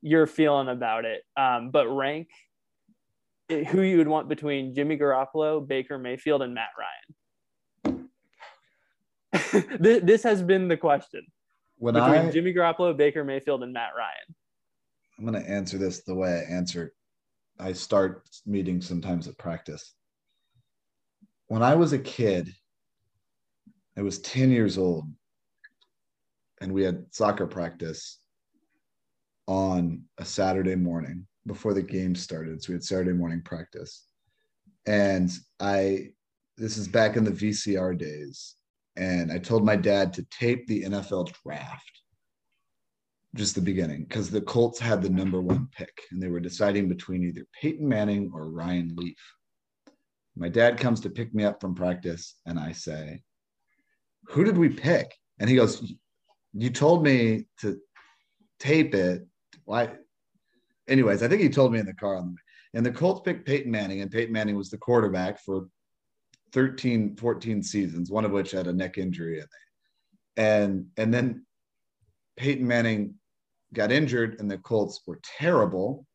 [0.00, 2.28] you're feeling about it, um, but rank
[3.48, 6.70] who you would want between Jimmy Garoppolo, Baker Mayfield, and Matt
[7.84, 8.08] Ryan.
[9.78, 11.22] this, this has been the question.
[11.76, 14.34] When between I, Jimmy Garoppolo, Baker Mayfield, and Matt Ryan.
[15.18, 16.92] I'm going to answer this the way I answer.
[17.58, 19.94] I start meetings sometimes at practice.
[21.48, 22.52] When I was a kid,
[23.96, 25.04] I was 10 years old,
[26.60, 28.18] and we had soccer practice
[29.46, 32.62] on a Saturday morning before the game started.
[32.62, 34.06] So we had Saturday morning practice.
[34.86, 36.10] And I,
[36.56, 38.54] this is back in the VCR days.
[38.96, 42.01] And I told my dad to tape the NFL draft
[43.34, 46.88] just the beginning because the Colts had the number one pick and they were deciding
[46.88, 49.16] between either Peyton Manning or Ryan Leaf.
[50.36, 53.22] My dad comes to pick me up from practice and I say,
[54.28, 55.14] Who did we pick?
[55.38, 55.92] And he goes,
[56.52, 57.78] You told me to
[58.58, 59.26] tape it.
[59.64, 59.92] Why?
[60.88, 62.36] Anyways, I think he told me in the car on the.
[62.74, 65.68] And the Colts picked Peyton Manning, and Peyton Manning was the quarterback for
[66.52, 69.42] 13, 14 seasons, one of which had a neck injury.
[70.38, 71.44] And and then
[72.38, 73.14] Peyton Manning
[73.72, 76.06] got injured, and the Colts were terrible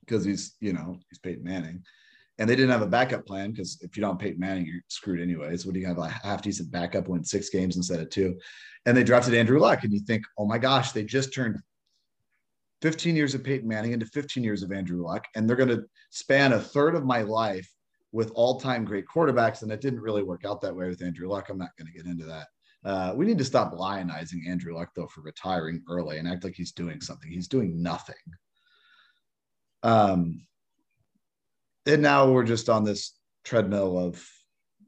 [0.00, 1.82] because he's you know he's Peyton Manning,
[2.38, 5.20] and they didn't have a backup plan because if you don't Peyton Manning, you're screwed
[5.20, 5.64] anyways.
[5.64, 8.38] What do you have a half decent backup win six games instead of two?
[8.86, 11.58] And they drafted Andrew Luck, and you think, oh my gosh, they just turned
[12.82, 15.84] 15 years of Peyton Manning into 15 years of Andrew Luck, and they're going to
[16.10, 17.68] span a third of my life
[18.12, 19.62] with all-time great quarterbacks.
[19.62, 21.48] And it didn't really work out that way with Andrew Luck.
[21.48, 22.46] I'm not going to get into that.
[22.84, 26.54] Uh, we need to stop lionizing Andrew Luck though for retiring early and act like
[26.54, 27.30] he's doing something.
[27.30, 28.14] He's doing nothing.
[29.82, 30.46] Um,
[31.86, 34.26] and now we're just on this treadmill of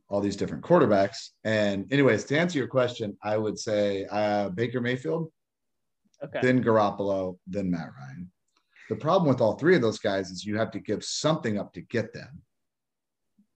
[0.08, 1.30] all these different quarterbacks.
[1.44, 5.30] And anyways, to answer your question, I would say uh, Baker Mayfield,
[6.22, 6.40] okay.
[6.42, 8.30] then Garoppolo, then Matt Ryan.
[8.88, 11.72] The problem with all three of those guys is you have to give something up
[11.74, 12.42] to get them.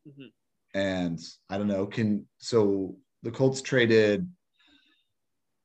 [0.08, 0.78] Mm-hmm.
[0.78, 1.18] And
[1.48, 4.28] I don't know, can so the Colts traded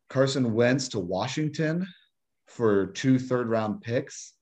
[0.09, 1.87] Carson Wentz to Washington
[2.47, 4.33] for two third round picks.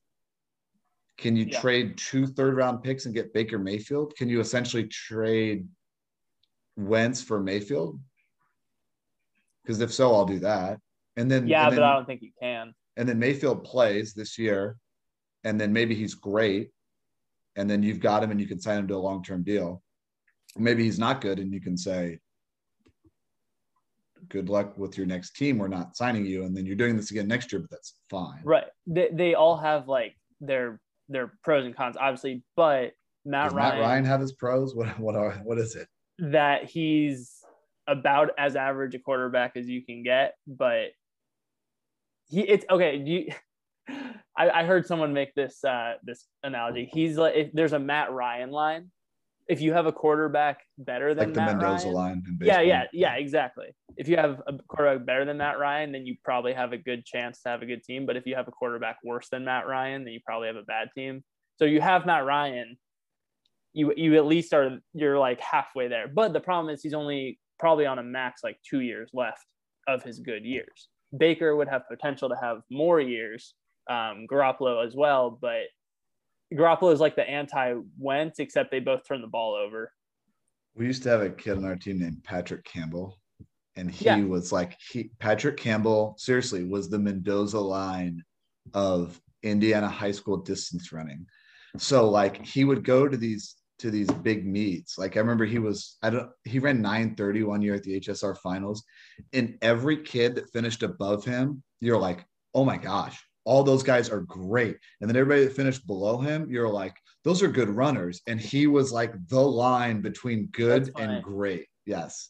[1.17, 1.59] Can you yeah.
[1.59, 4.15] trade two third round picks and get Baker Mayfield?
[4.17, 5.67] Can you essentially trade
[6.75, 7.99] Wentz for Mayfield?
[9.63, 10.79] Because if so, I'll do that.
[11.15, 12.73] And then yeah, and then, but I don't think you can.
[12.97, 14.77] And then Mayfield plays this year,
[15.43, 16.71] and then maybe he's great,
[17.55, 19.81] and then you've got him and you can sign him to a long term deal.
[20.57, 22.19] Maybe he's not good, and you can say,
[24.29, 25.57] "Good luck with your next team.
[25.57, 28.41] We're not signing you," and then you're doing this again next year, but that's fine.
[28.43, 28.65] Right.
[28.87, 32.93] They they all have like their their pros and cons, obviously, but
[33.25, 33.79] Matt Does Ryan.
[33.79, 34.75] Matt Ryan have his pros?
[34.75, 35.87] What what are what is it?
[36.19, 37.39] That he's
[37.87, 40.91] about as average a quarterback as you can get, but
[42.27, 42.97] he it's okay.
[42.97, 43.31] You,
[44.37, 46.89] I, I heard someone make this uh, this analogy.
[46.91, 48.91] He's like if there's a Matt Ryan line.
[49.47, 52.83] If you have a quarterback better than like the Matt Mendoza Ryan, line, yeah, yeah,
[52.93, 53.67] yeah, exactly.
[53.97, 57.05] If you have a quarterback better than Matt Ryan, then you probably have a good
[57.05, 58.05] chance to have a good team.
[58.05, 60.63] But if you have a quarterback worse than Matt Ryan, then you probably have a
[60.63, 61.23] bad team.
[61.57, 62.77] So you have Matt Ryan,
[63.73, 66.07] you you at least are you're like halfway there.
[66.07, 69.45] But the problem is he's only probably on a max like two years left
[69.87, 70.89] of his good years.
[71.17, 73.53] Baker would have potential to have more years,
[73.89, 75.63] um, Garoppolo as well, but
[76.53, 79.91] Garoppolo is like the anti Wentz, except they both turn the ball over.
[80.75, 83.19] We used to have a kid on our team named Patrick Campbell,
[83.75, 84.23] and he yeah.
[84.23, 88.23] was like he Patrick Campbell seriously was the Mendoza line
[88.73, 91.25] of Indiana high school distance running.
[91.77, 94.97] So like he would go to these to these big meets.
[94.97, 98.37] Like I remember he was I don't he ran 930 one year at the HSR
[98.37, 98.83] finals.
[99.33, 104.09] And every kid that finished above him, you're like, oh my gosh, all those guys
[104.09, 104.77] are great.
[105.01, 108.21] And then everybody that finished below him, you're like, those are good runners.
[108.27, 111.67] And he was like the line between good and great.
[111.85, 112.29] Yes.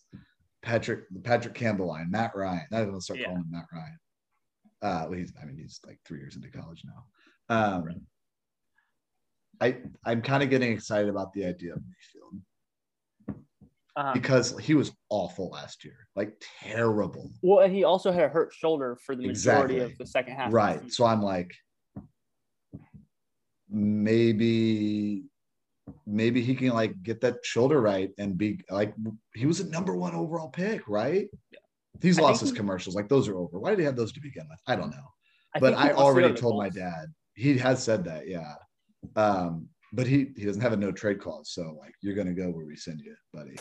[0.61, 2.65] Patrick, the Patrick Campbell line, Matt Ryan.
[2.71, 3.25] I'm gonna start yeah.
[3.25, 3.99] calling him Matt Ryan.
[4.81, 7.55] Uh, well, he's I mean, he's like three years into college now.
[7.55, 8.05] Um,
[9.61, 12.41] I I'm kind of getting excited about the idea of Mayfield
[13.95, 14.13] uh-huh.
[14.13, 17.31] because he was awful last year, like terrible.
[17.41, 19.79] Well, and he also had a hurt shoulder for the majority exactly.
[19.79, 20.53] of the second half.
[20.53, 20.91] Right.
[20.91, 21.53] So I'm like,
[23.69, 25.23] maybe
[26.05, 28.93] maybe he can like get that shoulder right and be like
[29.35, 31.27] he was a number one overall pick, right?
[31.51, 31.59] Yeah.
[32.01, 32.95] He's lost his he, commercials.
[32.95, 33.59] Like those are over.
[33.59, 34.59] Why did he have those to begin with?
[34.67, 35.07] I don't know.
[35.55, 37.13] I but I already told my dad.
[37.35, 38.55] He has said that, yeah.
[39.15, 42.49] Um, but he he doesn't have a no trade clause, so like you're gonna go
[42.49, 43.55] where we send you, buddy.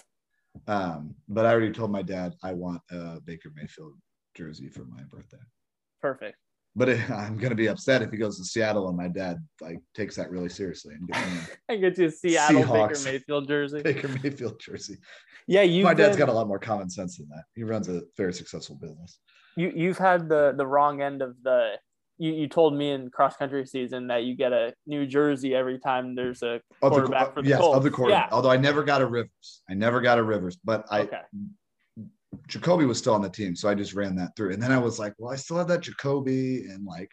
[0.67, 3.95] Um, but I already told my dad I want a Baker Mayfield
[4.35, 5.39] jersey for my birthday.
[6.01, 6.37] Perfect.
[6.75, 9.79] But it, I'm gonna be upset if he goes to Seattle and my dad like
[9.95, 13.83] takes that really seriously and gets I get you a Seattle Seahawks, Baker Mayfield jersey.
[13.85, 14.99] Baker Mayfield jersey.
[15.47, 15.85] Yeah, you.
[15.85, 17.45] My dad's been, got a lot more common sense than that.
[17.55, 19.19] He runs a very successful business.
[19.57, 21.75] You you've had the the wrong end of the
[22.19, 25.79] you, you told me in cross country season that you get a New Jersey every
[25.79, 27.77] time there's a quarterback the, for the yes, Colts.
[27.77, 28.25] of the quarterback.
[28.25, 28.35] Uh, yeah.
[28.35, 31.01] Although I never got a Rivers, I never got a Rivers, but I.
[31.01, 31.21] Okay.
[32.49, 34.79] Jacoby was still on the team, so I just ran that through, and then I
[34.79, 37.11] was like, "Well, I still have that Jacoby, and like,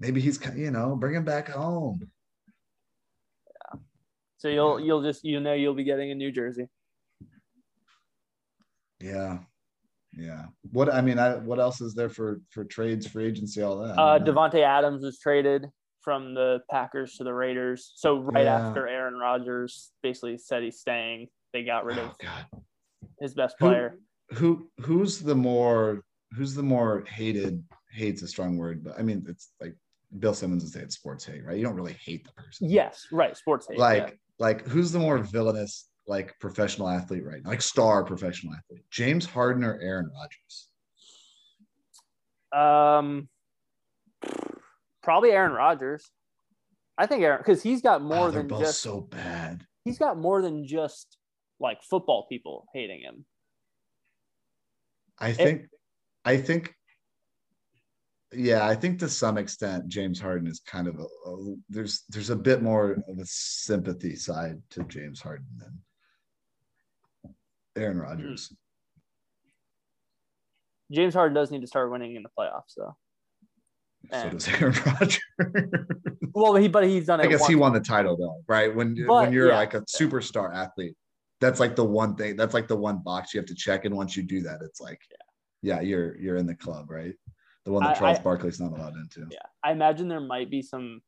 [0.00, 2.10] maybe he's you know bring him back home."
[3.46, 3.78] Yeah.
[4.38, 6.66] So you'll you'll just you know you'll be getting a New Jersey.
[8.98, 9.38] Yeah,
[10.16, 10.46] yeah.
[10.72, 13.98] What I mean, I what else is there for for trades, free agency, all that?
[13.98, 15.66] Uh, Davante Adams was traded
[16.00, 17.92] from the Packers to the Raiders.
[17.96, 18.68] So right yeah.
[18.68, 22.60] after Aaron Rodgers basically said he's staying, they got rid of oh,
[23.20, 23.98] his best player.
[24.30, 26.02] Who, who who's the more
[26.32, 27.62] who's the more hated?
[27.92, 29.74] Hate's a strong word, but I mean it's like
[30.18, 31.56] Bill Simmons would say it's sports hate, right?
[31.56, 32.70] You don't really hate the person.
[32.70, 33.36] Yes, right.
[33.36, 33.78] Sports hate.
[33.78, 34.14] Like yeah.
[34.38, 39.26] like who's the more villainous like professional athlete right now, like star professional athlete, James
[39.26, 40.68] Harden or Aaron Rodgers?
[42.52, 43.28] Um,
[45.02, 46.10] probably Aaron Rodgers.
[46.98, 49.66] I think Aaron because he's got more Oh, than both just so bad.
[49.84, 51.18] he's got more than just
[51.60, 53.24] like football people hating him.
[55.18, 55.66] I think,
[56.26, 56.74] I think,
[58.32, 62.30] yeah, I think to some extent James Harden is kind of a, a there's there's
[62.30, 65.78] a bit more of a sympathy side to James Harden than
[67.76, 68.02] Aaron hmm.
[68.02, 68.52] Rodgers.
[70.92, 72.96] James Harden does need to start winning in the playoffs though.
[74.12, 75.20] So does Aaron Rodgers.
[76.32, 77.24] Well, he but he's done it.
[77.24, 78.74] I guess he won the title though, right?
[78.74, 79.56] When But, when you're yeah.
[79.56, 80.94] like a superstar athlete,
[81.40, 82.36] that's like the one thing.
[82.36, 84.80] That's like the one box you have to check, and once you do that, it's
[84.80, 85.00] like,
[85.62, 87.14] yeah, you're you're in the club, right?
[87.64, 89.26] The one that I- Charles I- Barkley's not allowed into.
[89.30, 91.00] Yeah, I imagine there might be some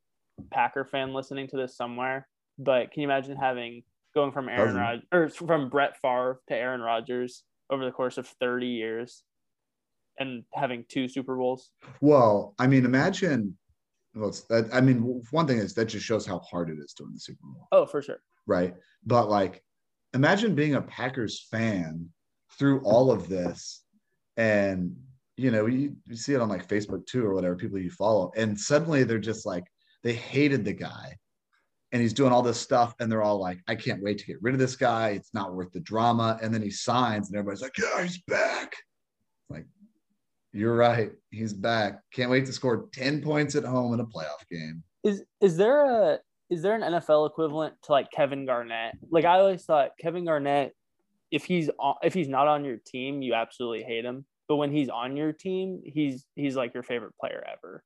[0.51, 2.27] Packer fan listening to this somewhere.
[2.59, 3.83] But can you imagine having
[4.15, 8.27] going from Aaron Rodgers or from Brett Favre to Aaron Rodgers over the course of
[8.41, 9.23] thirty years,
[10.19, 11.71] and having two Super Bowls?
[12.01, 13.57] Well, I mean, imagine.
[14.15, 17.05] Well, that, I mean, one thing is that just shows how hard it is to
[17.05, 18.19] win the Super Bowl, Oh, for sure.
[18.47, 18.75] right?
[19.05, 19.63] But like,
[20.15, 22.09] imagine being a Packers fan
[22.59, 23.85] through all of this,
[24.37, 24.97] and
[25.37, 28.33] you know, you, you see it on like Facebook too, or whatever people you follow,
[28.37, 29.65] and suddenly they're just like
[30.03, 31.15] they hated the guy,
[31.93, 34.43] and he's doing all this stuff, and they're all like, "I can't wait to get
[34.43, 35.11] rid of this guy.
[35.11, 38.75] It's not worth the drama." And then he signs, and everybody's like, "Yeah, he's back."
[39.49, 39.67] Like,
[40.53, 42.01] you're right, he's back.
[42.13, 44.83] Can't wait to score ten points at home in a playoff game.
[45.05, 46.21] Is is there a
[46.51, 48.97] is there an NFL equivalent to like Kevin Garnett?
[49.11, 50.75] Like I always thought Kevin Garnett,
[51.31, 54.25] if he's on, if he's not on your team, you absolutely hate him.
[54.49, 57.83] But when he's on your team, he's he's like your favorite player ever.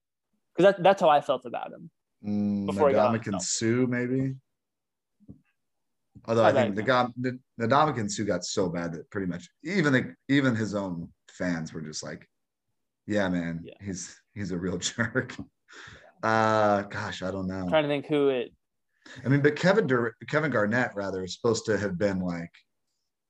[0.55, 1.91] Because that, that's how I felt about him.
[2.27, 3.43] Mm, Before he got on Ndamukong himself.
[3.43, 4.35] Suh, maybe.
[6.27, 9.27] Although I I think the like guy, the Ndamukong Suh got so bad that pretty
[9.27, 12.29] much even the, even his own fans were just like,
[13.07, 13.75] "Yeah, man, Yeah.
[13.81, 15.35] he's he's a real jerk."
[16.23, 17.63] Uh, gosh, I don't know.
[17.63, 18.53] I'm trying to think who it.
[19.25, 22.51] I mean, but Kevin Dur- Kevin Garnett rather is supposed to have been like,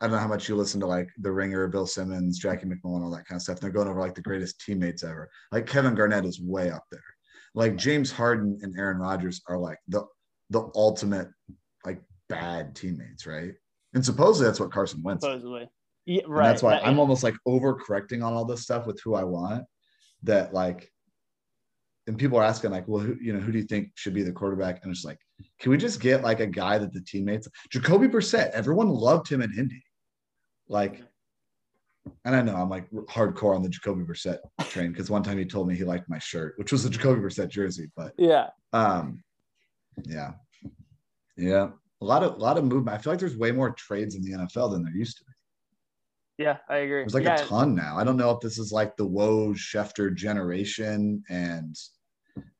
[0.03, 3.03] I don't know how much you listen to like The Ringer, Bill Simmons, Jackie MacMullan,
[3.03, 3.59] all that kind of stuff.
[3.59, 5.31] They're going over like the greatest teammates ever.
[5.51, 7.01] Like Kevin Garnett is way up there.
[7.55, 10.05] Like James Harden and Aaron Rodgers are like the
[10.51, 11.29] the ultimate
[11.85, 13.53] like bad teammates, right?
[13.95, 15.23] And supposedly that's what Carson Wentz.
[15.25, 15.69] Supposedly,
[16.07, 16.49] yeah, And right.
[16.49, 19.65] that's why That- I'm almost like overcorrecting on all this stuff with who I want.
[20.25, 20.91] That like,
[22.07, 24.23] and people are asking like, well, who you know, who do you think should be
[24.23, 24.83] the quarterback?
[24.83, 25.19] And it's like,
[25.61, 29.43] can we just get like a guy that the teammates, Jacoby Brissett, everyone loved him
[29.43, 29.83] in Indy,
[30.69, 31.03] like.
[32.25, 35.45] And I know I'm like hardcore on the Jacoby Brissett train because one time he
[35.45, 37.91] told me he liked my shirt, which was a Jacoby Brissett jersey.
[37.97, 39.23] But yeah, um,
[40.05, 40.33] yeah,
[41.37, 42.97] yeah, a lot of a lot of movement.
[42.97, 46.45] I feel like there's way more trades in the NFL than there used to be.
[46.45, 47.03] yeah, I agree.
[47.03, 47.97] There's like yeah, a ton now.
[47.97, 51.77] I don't know if this is like the Woj Schefter generation and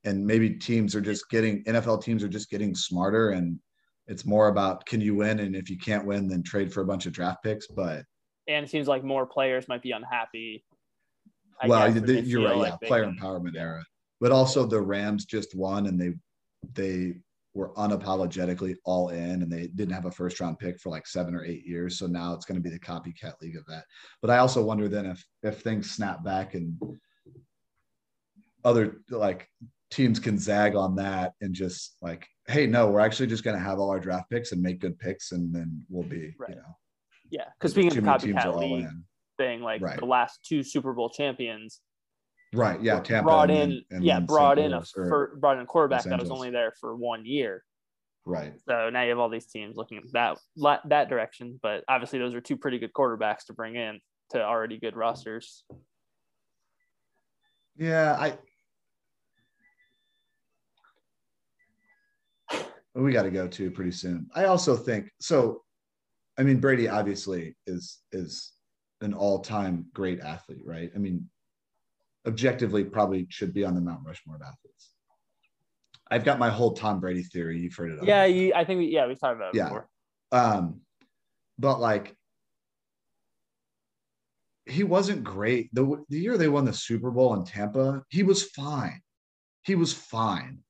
[0.05, 3.59] and maybe teams are just getting NFL teams are just getting smarter and
[4.07, 6.87] it's more about can you win and if you can't win then trade for a
[6.87, 7.67] bunch of draft picks.
[7.67, 8.05] But
[8.49, 10.65] and it seems like more players might be unhappy.
[11.61, 12.57] I well, guess, the, you're right.
[12.57, 13.85] like yeah, player can- empowerment era.
[14.21, 16.13] But also the Rams just won and they
[16.75, 17.15] they
[17.55, 21.35] were unapologetically all in and they didn't have a first round pick for like seven
[21.35, 21.99] or eight years.
[21.99, 23.85] So now it's going to be the copycat league of that.
[24.23, 26.81] But I also wonder then if if things snap back and
[28.65, 29.49] other like
[29.91, 33.63] teams can zag on that and just like, hey, no, we're actually just going to
[33.63, 36.51] have all our draft picks and make good picks and then we'll be, Right.
[36.51, 36.77] you know,
[37.33, 39.05] Yeah, because being of too the many teams are copycat league in.
[39.39, 39.99] thing, like Right.
[39.99, 41.81] the last two Super Bowl champions
[42.55, 42.79] Right.
[42.83, 43.01] Yeah.
[43.01, 45.67] Tampa brought in, then- and yeah, brought in a Louis, or- fir- brought in a
[45.67, 47.65] quarterback that was only there for one year.
[48.27, 48.53] right.
[48.69, 50.39] So now you have all these teams looking at that
[50.85, 53.99] that direction, but obviously those are two pretty good quarterbacks to bring in
[54.31, 55.65] to already good rosters.
[57.77, 58.39] Yeah, I.
[62.95, 64.29] We got to go too pretty soon.
[64.35, 65.65] I also think so.
[66.39, 68.53] I mean, Brady obviously is is
[69.01, 70.91] an all time great athlete, right?
[70.95, 71.29] I mean,
[72.27, 74.91] objectively, probably should be on the Mount Rushmore of athletes.
[76.11, 77.59] I've got my whole Tom Brady theory.
[77.59, 78.05] You've heard it.
[78.05, 79.65] Yeah, you, I think we, yeah we've talked about it Yeah.
[79.65, 79.89] before.
[80.31, 80.81] Um,
[81.59, 82.15] but like,
[84.67, 85.71] he wasn't great.
[85.75, 89.01] The, the year they won the Super Bowl in Tampa, he was fine.
[89.65, 90.61] He was fine.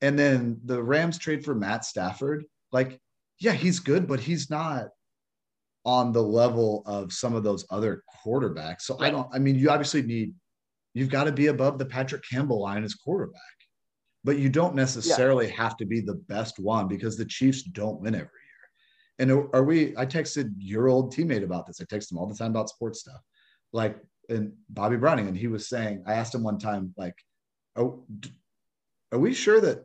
[0.00, 2.44] And then the Rams trade for Matt Stafford.
[2.70, 3.00] Like,
[3.42, 4.86] yeah, he's good, but he's not
[5.84, 8.82] on the level of some of those other quarterbacks.
[8.82, 10.32] So I don't, I mean, you obviously need,
[10.94, 13.40] you've got to be above the Patrick Campbell line as quarterback,
[14.22, 18.14] but you don't necessarily have to be the best one because the Chiefs don't win
[18.14, 18.28] every year.
[19.18, 21.80] And are- are we, I texted your old teammate about this.
[21.80, 23.20] I text him all the time about sports stuff.
[23.72, 27.16] Like, and Bobby Browning, and he was saying, I asked him one time, like,
[27.74, 28.04] oh,
[29.10, 29.84] are we sure that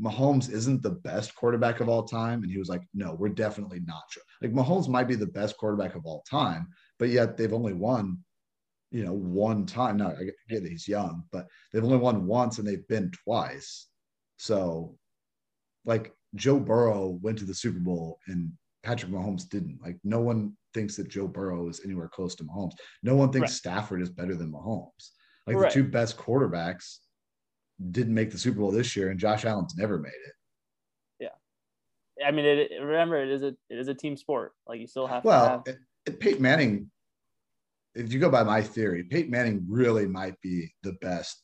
[0.00, 2.42] Mahomes isn't the best quarterback of all time?
[2.42, 4.22] And he was like, no, we're definitely not sure.
[4.42, 6.68] Like Mahomes might be the best quarterback of all time,
[6.98, 8.18] but yet they've only won,
[8.90, 9.96] you know, one time.
[9.96, 13.86] Now I get that he's young, but they've only won once and they've been twice.
[14.36, 14.96] So,
[15.86, 19.78] like Joe Burrow went to the Super Bowl and Patrick Mahomes didn't.
[19.82, 22.74] Like no one thinks that Joe Burrow is anywhere close to Mahomes.
[23.02, 23.56] No one thinks right.
[23.56, 25.10] Stafford is better than Mahomes.
[25.46, 25.72] Like right.
[25.72, 26.98] the two best quarterbacks
[27.90, 30.32] didn't make the Super Bowl this year, and Josh Allen's never made it.
[32.18, 34.52] Yeah, I mean, it, remember it is a it is a team sport.
[34.66, 35.24] Like you still have.
[35.24, 35.78] Well, to have...
[36.06, 36.90] It, Peyton Manning.
[37.94, 41.42] If you go by my theory, Peyton Manning really might be the best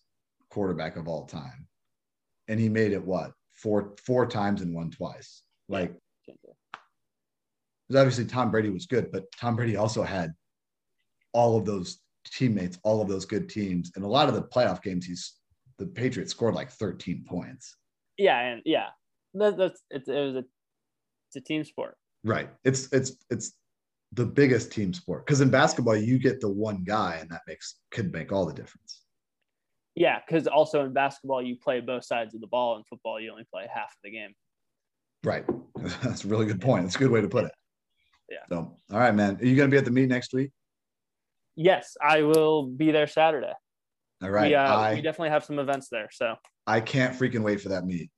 [0.51, 1.67] quarterback of all time,
[2.49, 5.43] and he made it what four four times and won twice.
[5.69, 5.95] Like,
[6.27, 10.33] because obviously Tom Brady was good, but Tom Brady also had
[11.33, 14.83] all of those teammates, all of those good teams, and a lot of the playoff
[14.83, 15.35] games he's
[15.83, 17.77] the Patriots scored like 13 points.
[18.17, 18.89] Yeah, and yeah,
[19.35, 20.45] that, that's it, it was a
[21.29, 21.97] it's a team sport.
[22.23, 22.51] Right.
[22.65, 23.55] It's it's it's
[24.13, 27.77] the biggest team sport because in basketball you get the one guy and that makes
[27.91, 29.01] could make all the difference.
[29.97, 32.77] Yeah, because also in basketball you play both sides of the ball.
[32.77, 34.35] In football you only play half of the game.
[35.25, 35.45] Right.
[36.03, 36.85] That's a really good point.
[36.85, 37.53] That's a good way to put it.
[38.31, 38.39] Yeah.
[38.49, 39.37] So, all right, man.
[39.41, 40.53] Are you going to be at the meet next week?
[41.55, 43.53] Yes, I will be there Saturday.
[44.23, 44.49] All right.
[44.49, 46.09] We, uh, I, we definitely have some events there.
[46.13, 46.35] So
[46.67, 48.11] I can't freaking wait for that meet.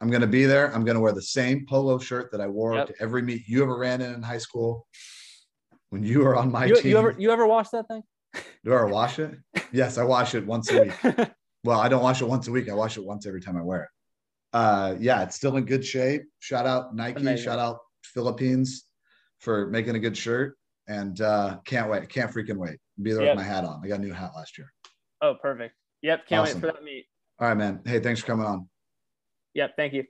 [0.00, 0.74] I'm to be there.
[0.74, 2.88] I'm to wear the same polo shirt that I wore yep.
[2.88, 4.86] to every meet you ever ran in in high school.
[5.90, 8.02] When you were on my you, team, you ever you ever wash that thing?
[8.64, 9.32] Do I ever wash it?
[9.72, 10.92] Yes, I wash it once a week.
[11.64, 12.68] well, I don't wash it once a week.
[12.68, 13.88] I wash it once every time I wear it.
[14.52, 16.22] Uh, yeah, it's still in good shape.
[16.40, 17.20] Shout out Nike.
[17.20, 17.44] Amazing.
[17.44, 18.84] Shout out Philippines
[19.38, 20.56] for making a good shirt.
[20.86, 22.08] And uh, can't wait.
[22.10, 22.76] Can't freaking wait.
[23.00, 23.36] Be there yep.
[23.36, 23.80] with my hat on.
[23.82, 24.73] I got a new hat last year.
[25.24, 25.74] Oh, perfect.
[26.02, 26.28] Yep.
[26.28, 26.60] Can't awesome.
[26.60, 27.06] wait for that meet.
[27.40, 27.80] All right, man.
[27.86, 28.68] Hey, thanks for coming on.
[29.54, 29.70] Yep.
[29.76, 30.04] Thank you.